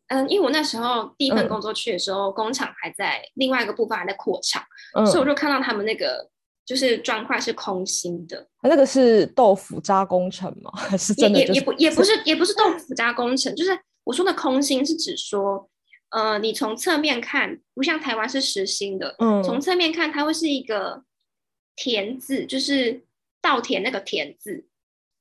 [0.09, 4.63] 嗯，因为我那时候第一份工作去的时候，工厂还在另外一个部分还在扩厂，
[5.07, 6.29] 所以我就看到他们那个
[6.65, 8.47] 就是砖块是空心的。
[8.63, 10.71] 那个是豆腐渣工程吗？
[10.79, 11.41] 还是真的？
[11.41, 15.69] 也也不也不是也不是豆腐渣工程，就是我说的空心是指说，
[16.11, 21.03] 呃，你从侧面看不像台湾是实心的，嗯，从侧面看它会是一个
[21.75, 23.03] 田字，就是
[23.43, 24.67] 稻田那个田字，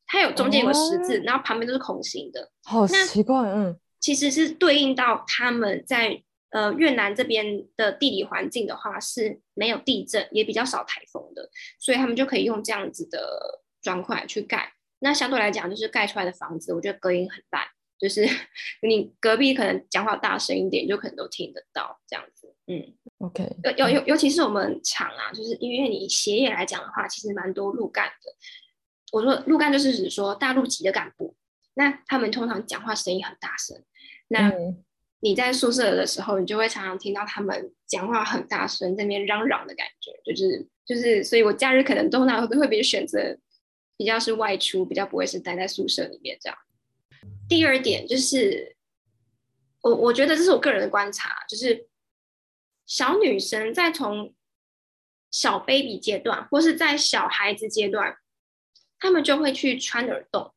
[0.06, 2.52] 它有中间有个十字，然后旁边都是空心的。
[2.64, 3.76] 好奇怪，嗯。
[4.06, 14.74] 其实是对应到他们在呃越南这边的地理环境的话是没有地震，也比较少台风的，所以他们就可以用这样子的砖块去盖。
[15.00, 17.64] 那相对来讲，就是盖出来的房子，我觉得隔音很烂，
[17.98, 18.24] 就是
[18.88, 22.54] 你隔壁可能讲话大声一点，就可能都听得到这样子。
[22.68, 23.44] 嗯，OK，
[23.76, 28.36] 尤尤尤其是我们厂啊，就是因为你协业来讲的话，其实蛮多路干的。
[29.12, 31.36] 我说路干就是指说大陆籍的干部，
[31.74, 33.84] 那他们通常讲话声音很大声。
[34.28, 34.52] 那
[35.20, 43.38] 你在宿舍的时候，你就会常常听到他们讲话很大声，在那边嚷嚷的感觉，就是就是，所以我假日可能通常会会比选择
[43.98, 46.58] 比较是外出，比较不会是待在宿舍里面这样。
[47.48, 48.76] 第二点就是，
[49.82, 51.88] 我我觉得这是我个人的观察，就是
[52.88, 54.34] 小女生在从
[55.30, 58.18] 小 baby 阶段，或是在小孩子阶段，
[58.98, 60.55] 他们就会去穿耳洞。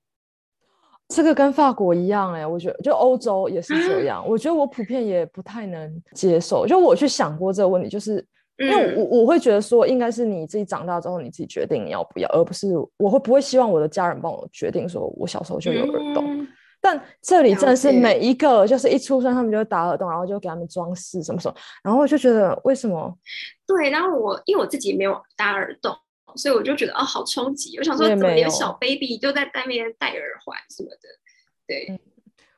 [1.08, 4.22] 这个跟法国一样哎，我觉得就欧洲也是这样。
[4.28, 6.66] 我觉得我普遍也不太能接受。
[6.66, 8.24] 就我去想过这个问题，就是
[8.58, 12.68] 因为我我会觉得说，应该是你自己长大之后你自己决定你要不要，而不是
[12.98, 16.46] 我会不会希望我的家人帮我决定说我小时候就有耳洞。
[16.80, 23.12] 但这里真的是每一个就是一出生他们就打耳洞，然后就给他们装饰什么什么，然后我就觉得为什么？
[23.66, 25.96] 对，然后我因为我自己没有打耳洞。
[26.36, 27.76] 所以我就觉得哦，好冲击！
[27.78, 31.08] 我想说，怎么连小 baby 就在那边戴耳环什么的？
[31.66, 32.00] 对，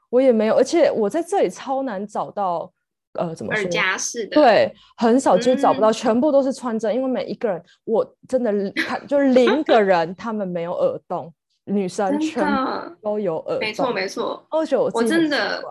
[0.09, 2.73] 我也没有，而且我在这里超难找到，
[3.15, 4.35] 呃，怎么耳夹式的？
[4.35, 11.33] 对，很少就找不到，全部都是穿针，因为每一个人，我真的看就是零个人，他们没有耳洞，
[11.65, 12.47] 女生全
[13.03, 14.47] 都有耳洞，没错没错。
[14.51, 15.63] 而且我真的，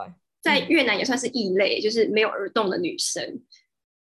[0.41, 3.41] 在越南也算是异类，就是没有耳洞的女生。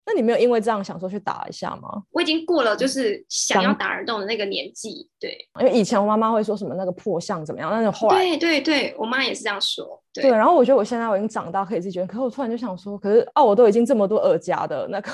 [0.05, 1.89] 那你没有因为这样想说去打一下吗？
[2.11, 5.37] 我已经过了就是想要打耳洞的那个年纪，对。
[5.61, 10.01] 因为以前我妈妈会说什么那个破相怎么样，那种后来对对对，我妈也是这样说。
[10.13, 15.11] 对，然后我觉得我现在我已经长大可以自己决定，可是我突然就想说，可是哦，我都已经这么多耳夹的那个，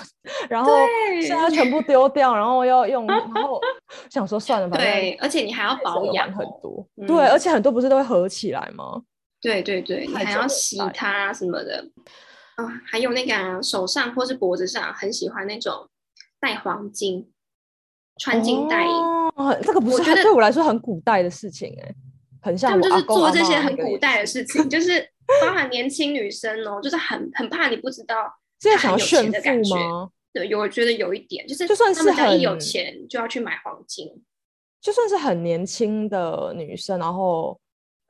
[0.50, 0.74] 然后
[1.22, 3.62] 现在全部丢掉，然后要用， 然后
[4.10, 4.78] 想说算了吧。
[4.78, 9.02] 对，而且你还要保养很多，对，而且很多不是都会合起来吗？
[9.40, 11.86] 对对对，你还要洗它什么的。
[12.66, 15.88] 啊，还有那个手上或是脖子上，很喜欢那种
[16.40, 17.32] 戴黄金、
[18.18, 18.92] 穿金戴银。
[18.92, 21.96] 哦，这个不是对我来说很古代的事情哎，
[22.42, 25.02] 很像他们就是做这些很古代的事情，就是
[25.42, 28.16] 包含年轻女生哦，就是很很怕你不知道，
[28.60, 30.10] 这想要炫富吗？
[30.34, 34.08] 对，有我觉得有一点，就是就算是很有钱就要去买黄金，
[34.82, 37.60] 就算是很年轻的女生，然后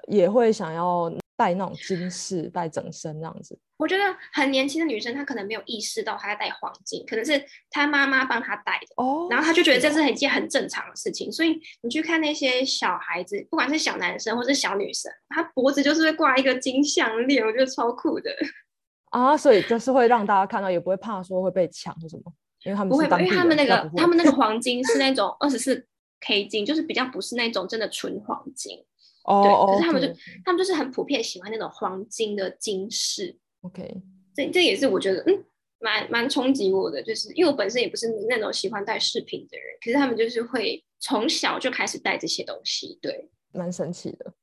[0.07, 1.11] 也会想要。
[1.39, 3.57] 戴那种金饰，戴整身那样子。
[3.77, 8.87] 我觉得很年轻的女生，她可能没有意识到她在戴黄金，可能是她妈妈帮她戴的。
[9.01, 9.29] 哦。
[9.31, 11.31] 然后她就觉得这是一件很正常的事情。
[11.31, 18.29] 所以你去看那些小孩子，不管是小男生或是小女生，他脖子就是会挂一个金项链，我觉得超酷的。
[19.11, 22.33] 啊，所以就是会让大家看到，也不会怕说会被抢或什么，
[22.65, 25.87] 因为他们不会，因为他们那个他们那个黄金是那种二十四
[26.19, 28.83] K 金，就是比较不是那种真的纯黄金。
[29.25, 33.37] 哦对，可是他们就他们就是很普遍喜欢那种黄金的金饰。
[33.61, 34.01] OK，
[34.33, 35.43] 这这也是我觉得嗯
[35.79, 44.33] 蛮蛮冲击我的，就是因为我本身也不是那种喜欢戴饰品的人，可是他们就是会从小就开始戴这些东西，对，蛮神奇的。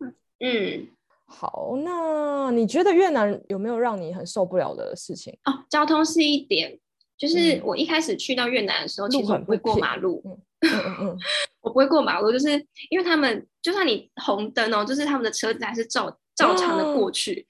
[0.41, 0.87] 嗯，
[1.25, 5.37] 好，那你觉得越南有没有让你很受不了的事情？
[5.45, 6.79] 哦，交通是一点，
[7.17, 10.23] 就是我一开始去到越南的时候，其实不会过马路。
[10.25, 11.19] 嗯嗯嗯，
[11.61, 12.51] 我不会过马路，就是
[12.91, 17.47] 因为他们就算你红灯哦，就是他们的车子还是照照常的过去，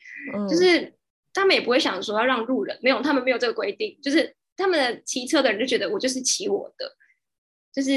[0.48, 0.92] 就是
[1.32, 6.90] 他们也不会想说要让路人，没有，他们没有这个规定，就是他们的骑车的人就觉得我就是骑我的，
[7.72, 7.90] 就是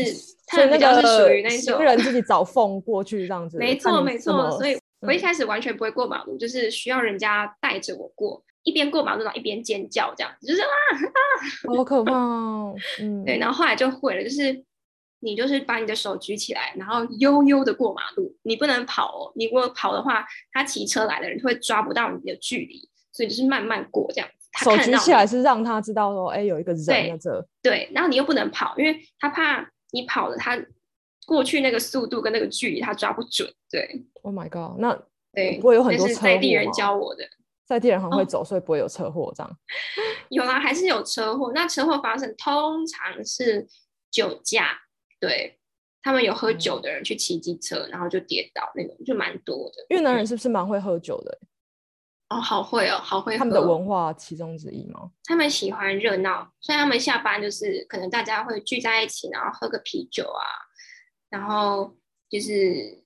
[0.45, 11.21] 他们比较是属于那种人自己找缝过去这样子，没错没错，所以我一开始完全不会过马路，就是需要人家带着我过，一边过马路然后一边尖叫这样，就是啊啊，
[11.75, 14.63] 好可怕哦，嗯，对，然后后来就会了，就是。
[15.21, 18.35] 你就是把你的手举起来，然后悠悠的过马路。
[18.43, 24.47] 你不能跑哦，你如果跑的话，他骑车来的人会抓不到你的距离，所以就是慢慢过这样子。
[24.63, 27.45] 手举起来是让他知道说，哎，有一个人在这。
[27.61, 30.57] 对，然后你又不能跑，因为他怕你跑了，他
[31.27, 33.47] 过去那个速度跟那个距离他抓不准。
[33.69, 34.97] 对，Oh my god，那
[35.33, 37.23] 对不会有很多车在地人教我的，
[37.67, 39.57] 在地人很会走，所以不会有车祸这样。
[40.29, 41.51] 有啊，还是有车祸。
[41.53, 43.67] 那车祸发生通常是
[44.09, 44.79] 酒驾。
[45.19, 45.59] 对
[46.01, 49.85] 他们有喝酒的人去骑机车，然后就跌倒那种，就蛮多的。
[49.89, 51.39] 越南人是不是蛮会喝酒的？
[52.29, 53.37] 哦，好会哦，好会。
[53.37, 55.11] 他们的文化其中之一吗？
[55.25, 60.45] 他们喜欢热闹，所以他们下班就是可能大家会聚在一起，然后喝个啤酒啊，
[61.29, 61.97] 然后
[62.29, 63.03] 就是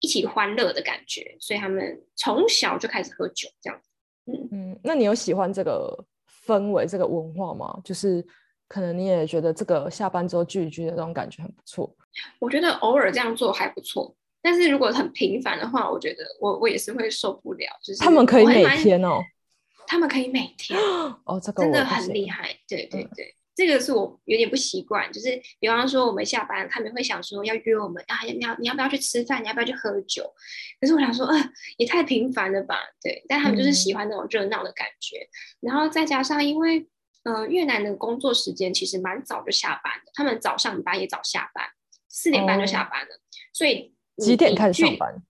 [0.00, 1.36] 一起欢乐的感觉。
[1.40, 3.88] 所以他们从小就开始喝酒，这样子。
[4.26, 6.04] 嗯嗯，那你有喜欢这个
[6.46, 7.80] 氛围、这个文化吗？
[7.82, 8.22] 就是。
[8.70, 11.92] 可能你也觉得这个下班之后聚一聚的那种感觉很不错。
[12.38, 17.66] 我觉得偶尔这样做还不错，但是如果很频繁的话，我觉得我我也是会受不了。
[17.82, 19.18] 就是他们可以每天哦，
[19.88, 20.78] 他们可以每天
[21.24, 22.56] 哦，这个真的很厉害。
[22.68, 25.10] 对对对，这个是我有点不习惯。
[25.10, 29.42] 就是比方说我们下班，他们会想说要约我们啊，你要你要不要去吃饭？
[29.42, 30.32] 你要不要去喝酒？
[30.80, 32.76] 可是我想说，呃，也太频繁了吧？
[33.02, 35.28] 对，但他们就是喜欢那种热闹的感觉。
[35.58, 36.86] 然后再加上因为。
[37.24, 41.64] 呃，越南的工作时间其实蛮早就下班的，他们早上班也早下班，
[42.08, 43.20] 四点半就下班了。
[43.52, 45.22] 所以几点开始上班？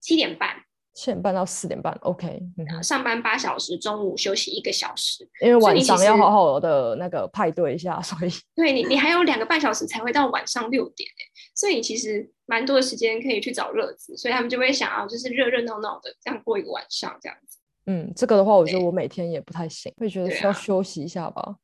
[0.00, 0.56] 七点半，
[0.94, 2.40] 七点半到四点半，OK。
[2.82, 11.08] 上班八小时，中午休息一个小时，因为晚上要好好的那个派对一下，所以对你，你还有两个半小时才会到晚上六点
[11.54, 17.58] 所以其实蛮多的时间可以去找乐子，所以他们就会想要就是热热闹闹的这样过一个晚上这样子。
[17.86, 21.56] 嗯，这个的话，我觉得我每天也不太行，会觉得需要休息一下吧。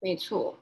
[0.00, 0.58] 没错，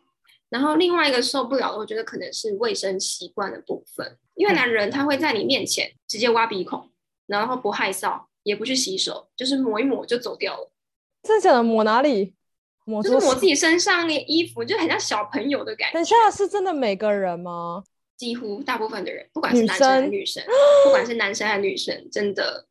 [0.49, 4.17] 然后另外一个受不了的，我觉得可能是卫生习惯的部分。
[4.35, 6.91] 因为男人他会在你面前直接挖鼻孔，
[7.27, 10.71] 然后不害臊，也不去洗手，就是抹一抹就走掉了。
[11.23, 11.63] 真的假的？
[11.63, 12.35] 抹哪里？
[12.85, 15.95] 抹就是抹自己身上那衣服，就很像小朋友的感觉。
[15.95, 17.83] 等下是真的每个人吗？
[18.17, 20.45] 几乎大部分的人，不管是男生还是女生，
[20.85, 22.66] 不管是男生还是女生，真的。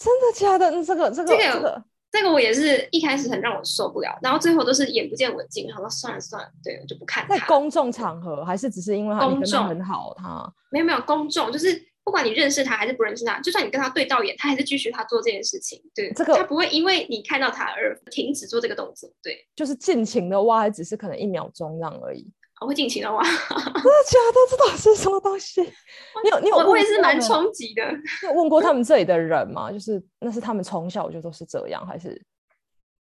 [0.00, 0.70] 真的假的？
[0.82, 7.24] 这个这个这个这个我也是一开始很让我受不了，然后最后都是眼不见为净，然后算了算了，对我就不看。
[7.28, 11.72] 在公众场合还是只是因为他公众很好，他没有没有公众，就是
[12.02, 15.80] 不不管你认识他还是不认识他，就算你跟他对到眼，他还是继续他做这件事情。
[15.94, 19.08] 对，这个他不会因为你看到他而停止做这个动作。
[19.22, 22.28] 对，就是尽情的挖，只是可能一秒钟这样而已。
[22.60, 24.50] 我会尽情的挖，真的假的？
[24.50, 25.62] 这到底是什么东西？
[26.22, 26.56] 你有你有？
[26.56, 27.82] 我也是蛮冲击的。
[28.22, 29.70] 你有问过他们这里的人吗？
[29.72, 32.20] 就是那是他们从小就都是这样，还是？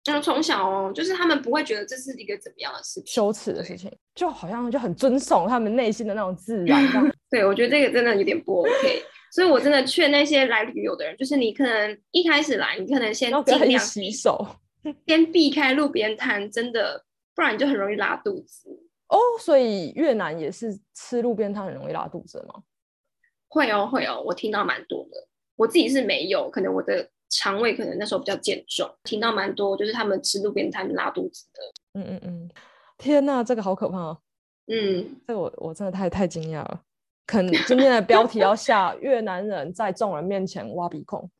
[0.05, 7.11] 嗯，从小哦，就是他们不会觉得这是一个怎么样的事情，羞耻的事情，就好像就很尊崇他们内心的那种自然。
[7.29, 14.43] 对，我觉得这个真的有点不 OK，所以我真的劝那些来旅游的人，就是你可能一开始来，你可能先尽量洗手，
[15.07, 18.69] 先避开路边摊，真的，不然你就很容易拉肚子。
[19.11, 22.63] 哦，所以越南也是吃路边摊很容易拉肚子吗？
[23.47, 27.07] 会哦，会哦，我听到蛮多的，我自己是没有，可能我的。
[27.33, 31.61] 肠胃可能那时候比较健壮，听到蛮多，就是他们吃路边摊拉肚子的。
[31.93, 32.49] 嗯嗯嗯，
[32.97, 34.17] 天哪，这个好可怕哦。
[34.67, 36.81] 嗯，这个我我真的太太惊讶了。
[37.25, 41.31] 可能今天的标题要下 越南人在众人面前挖鼻孔。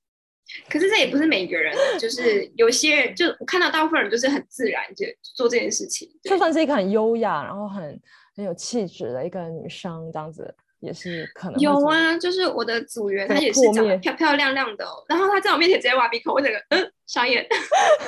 [0.70, 8.00] 可是这也不是每个人，就是有些人就我看到大部分人就是很自然就做这件事情，就算是一个很优雅，然后很
[8.36, 10.54] 很有气质的一个女生这样子。
[10.82, 17.46] 也是可能有啊，就是我的组员，她也是长得漂漂亮亮的，然后她在我面前直接挖鼻孔，我整个嗯傻眼，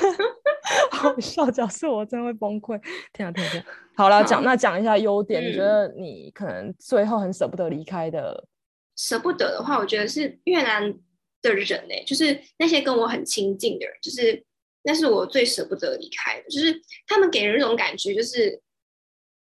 [0.89, 2.81] 好笑，角色我真的会崩溃。
[3.13, 3.65] 天啊天啊！
[3.95, 8.43] 好了，讲那讲一下优点，你觉得你可能最后很舍不得离开的？
[8.95, 10.91] 舍不得的话，我觉得是越南
[11.43, 14.43] 的人呢，就是那些跟我很亲近的人，就是
[14.81, 18.59] 那是我最舍不得离开的，就是他们给人一种感觉，就是。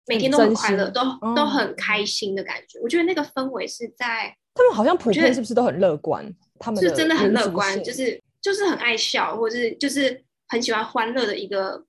[0.06, 1.02] 每天都很快乐，都
[1.34, 2.78] 都很开心的感觉。
[2.82, 6.30] 我觉得那个氛围是在他们好像普遍是不是都很乐观？
[6.60, 11.86] 他们是真的很乐观，就是就是很爱笑，或者是就是很喜欢欢乐的一个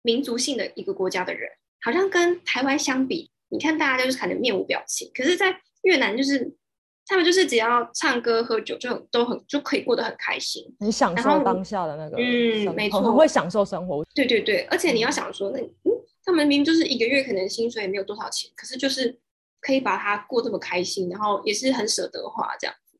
[0.00, 1.46] 民族性的一个国家的人。
[1.82, 6.50] 好像跟台湾相比，你看大家就是可能面无表情，可是，在越南就是
[7.08, 14.04] 他们就是只要唱歌喝酒就都很就可以过得很开心，很享受当下的那个嗯，没错，很会享受生活。
[14.14, 15.92] 对对对，而且你要想说那嗯。
[16.24, 19.18] 他们明明就是一个月可能薪水也没有多少钱，可是就是
[19.62, 22.98] 可以把它过这么开心，然后也是很舍得花这样子。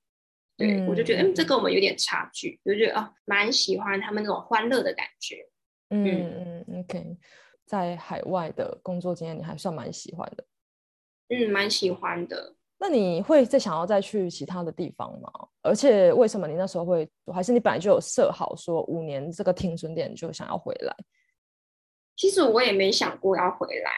[0.56, 5.44] 对我就觉得，嗯，这跟我们有点差距，就觉得啊，蛮喜欢他们那种欢乐的感觉。
[5.90, 7.18] 嗯嗯，OK，
[7.66, 10.44] 在海外的工作经验，你还算蛮喜欢的。
[11.28, 12.54] 嗯，蛮喜欢的。
[12.80, 15.30] 那你会再想要再去其他的地方吗？
[15.62, 20.94] 而且为什么你那时候会，还是你本来就有设好说五年这个停损点就想要回来？
[22.16, 23.90] 其实我也没想过要回来，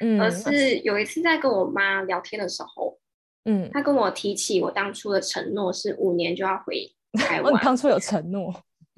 [0.00, 2.98] 嗯，而是有一次在跟我妈聊天的时候，
[3.44, 7.52] 嗯，她跟我提起我当初的承诺是五年就要回 台湾。
[7.52, 8.54] 你当初有承诺？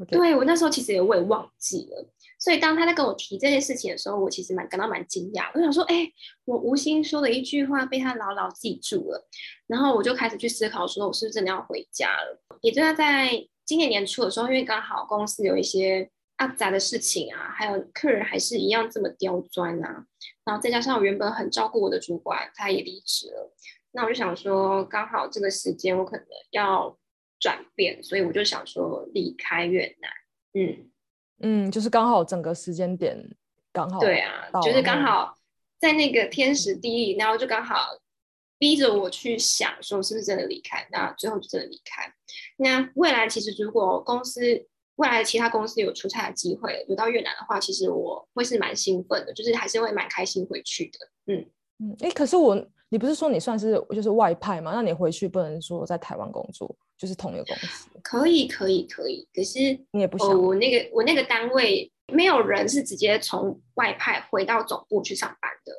[0.08, 2.08] 对我那时候其实也我也忘记了，
[2.40, 5.50] 所以当他在跟我提这件事情的时候，我其实蛮感到蛮惊讶。
[5.54, 6.10] 我想说，哎，
[6.46, 9.28] 我无心说的一句话被他牢牢记住了，
[9.68, 12.42] 然后我就开始去思考，说我是不是真的要回家了？
[12.62, 16.10] 也就在今年年初的时候，因为刚好公司有一些。
[16.40, 20.06] 阿杂的事情啊，还有客人还是一样这么刁钻啊，
[20.42, 23.52] 然后再加上我原本很照顾我的主管，他也离职了，
[23.92, 26.98] 那我就想说，刚好这个时间我可能要
[27.38, 30.10] 转变，所以我就想说离开越南。
[30.54, 30.90] 嗯
[31.40, 33.18] 嗯，就是刚好整个时间点
[33.72, 35.36] 刚好对啊，就是刚好
[35.78, 37.98] 在那个天时地利，然后就刚好
[38.58, 42.12] 逼着我去想说是不是真的离开，那最后就真的离开。
[42.56, 44.66] 那未来其实如果公司。
[44.96, 50.98] 未来其他公司有出差的机会，有到越南的话，其实我会是蛮兴奋的，就是还是会蛮开心回去的。
[51.32, 51.46] 嗯
[51.78, 52.54] 嗯，哎，可是我，
[52.90, 54.72] 你不是说你算是就是外派吗？
[54.74, 57.88] 那你回去不能说在台湾工作，就是同一个公司？
[58.02, 59.26] 可以，可以，可以。
[59.32, 59.58] 可是
[59.92, 65.72] 你也不想我那个我那个单位没有人是直接从外派回到总部去上班的。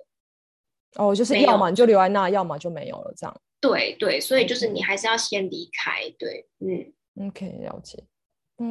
[0.95, 3.41] 哦，就是要么你就留在那，要么就没有了这样。
[3.59, 6.09] 对对，所以就是你还是要先离开。
[6.17, 8.03] 对，嗯，OK，了解。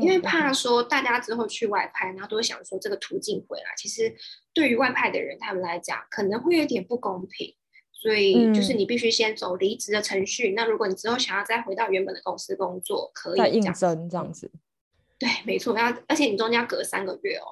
[0.00, 4.14] 因为怕说大家之后去外派，然后都会想说这个途径回来，其实
[4.54, 7.52] 对于外派的人他们来讲可能会有点不公平，
[8.00, 10.54] 所以就是你必须先走离职的程序。
[10.56, 14.50] 那如果你之后想要再回到原本的公司工作，可以再应征这样子。
[15.18, 17.44] 对，没错，要而且你中间要隔三个月哦。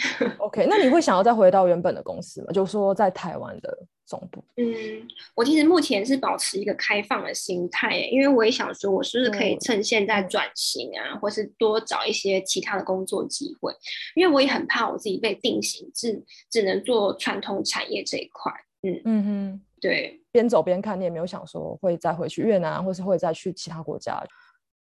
[0.40, 2.46] OK，那你会想要再回到原本的公司吗？
[2.50, 4.42] 就是说在台湾的总部。
[4.56, 13.70] 嗯，我其实目前是保持一个开放的心态，因为我也想说，我是不是可以趁现在转型啊，或是多找一些其他的工作机会？
[14.16, 18.50] 因为我也很怕我自己被定型，只只能做传统产业这一块。
[18.82, 24.22] 嗯嗯哼，对，边走边看，你也没有想说会再回去越南，或是会再去其他国家。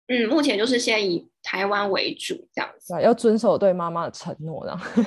[0.07, 5.03] 嗯，目前就是先以台湾为主这样子，要遵守对妈妈的承诺，然后。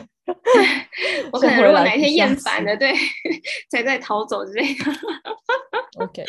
[1.33, 2.93] 我可能如果哪一天厌烦了，对，
[3.71, 4.85] 才再逃走之类的。
[6.01, 6.23] OK，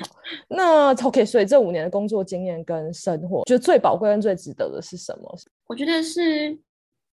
[0.00, 0.16] 好，
[0.48, 5.38] 那 OK，所以这五年的工作经验跟生活，觉得最宝贵跟最值得的是什么？
[5.66, 6.58] 我觉得是，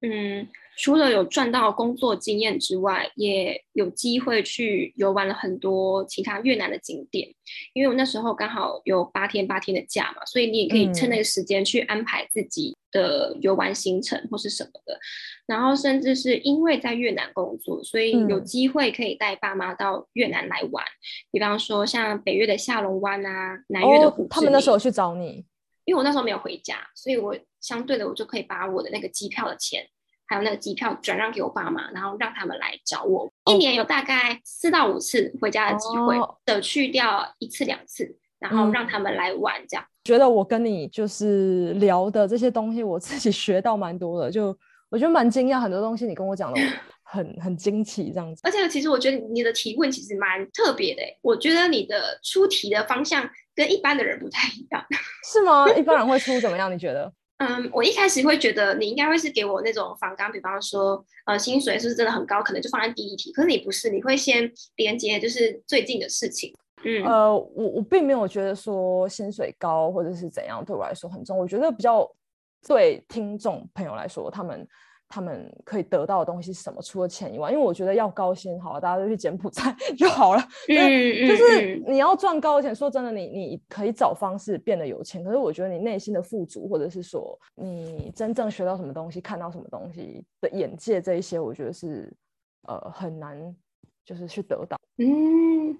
[0.01, 0.47] 嗯。
[0.79, 7.27] 除了有赚到工作经验之外，也有机会去游玩了很多其他越南的景点。
[7.73, 14.99] 因为我那时候刚好有八天八天的假嘛，所以你也可以趁那个时间去安排自己的游玩行程或是什么的。
[15.47, 20.85] 然后甚至是因为在越南工作，所以有机会可以带爸妈到越南来玩。
[21.31, 24.27] 比方说像北越的下龙湾啊，南越的虎。
[24.29, 25.43] 他们那时候去找你，
[25.85, 29.87] 因为我那时候没有回家，所以我相对的我就可以把我的那个机票的钱。
[30.29, 33.31] 还有那个机票转让给我爸妈，然后让他们来找我。
[33.45, 39.55] 一年有大概四到五次回家的机会，舍去掉一次两次，然后让他们来玩。
[39.69, 44.29] 这样觉得我跟你就是聊的这些东西，我自己 学到蛮多的。
[44.29, 44.47] 就
[44.89, 46.59] 我觉得蛮惊讶，很多东西你跟我讲的
[47.03, 48.41] 很很惊奇这样子。
[48.43, 51.01] 而且其实我觉得你的提问其实蛮特别的。
[51.21, 54.85] 我觉得你的出题的方向跟一般的人不太一样。
[55.23, 55.65] 是吗？
[55.71, 56.69] 一般人会出怎么样？
[56.69, 57.09] 你觉得？
[57.37, 63.31] 嗯，我一开始会觉得你应该会是给我那种反感，比方说，呃，薪水是不是真的很高，可能就放在第一题。
[63.31, 66.53] 可是你不是，你会先连接就是最近的事情。
[66.83, 72.09] 嗯，呃，我我并没有觉得说薪水高或者是怎样对我来说很重，我觉得比较
[72.67, 74.67] 对听众朋友来说，他们。
[75.09, 76.81] 他们可以得到的东西是什么？
[76.81, 80.41] 除了钱以外，因为我觉得要高薪，好，大家都去柬埔寨 就好了。
[80.67, 85.23] 嗯就是你要赚高钱，说真的，你你可以找方式变得有钱。
[85.23, 92.13] 可是我觉得你内心的富足，或者是说你真正学到什么东西、看到什么东西的眼界，这一些，我觉得是
[92.63, 93.55] 呃很难，
[94.07, 94.79] 就是去得到。
[94.97, 95.77] 嗯。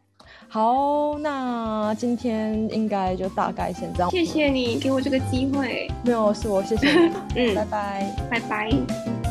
[0.49, 4.11] 好，那今天应该就大概先这样。
[4.11, 5.89] 谢谢你给我这个机会。
[6.03, 7.13] 没有，是我谢谢你。
[7.36, 9.26] 嗯，拜拜，拜拜。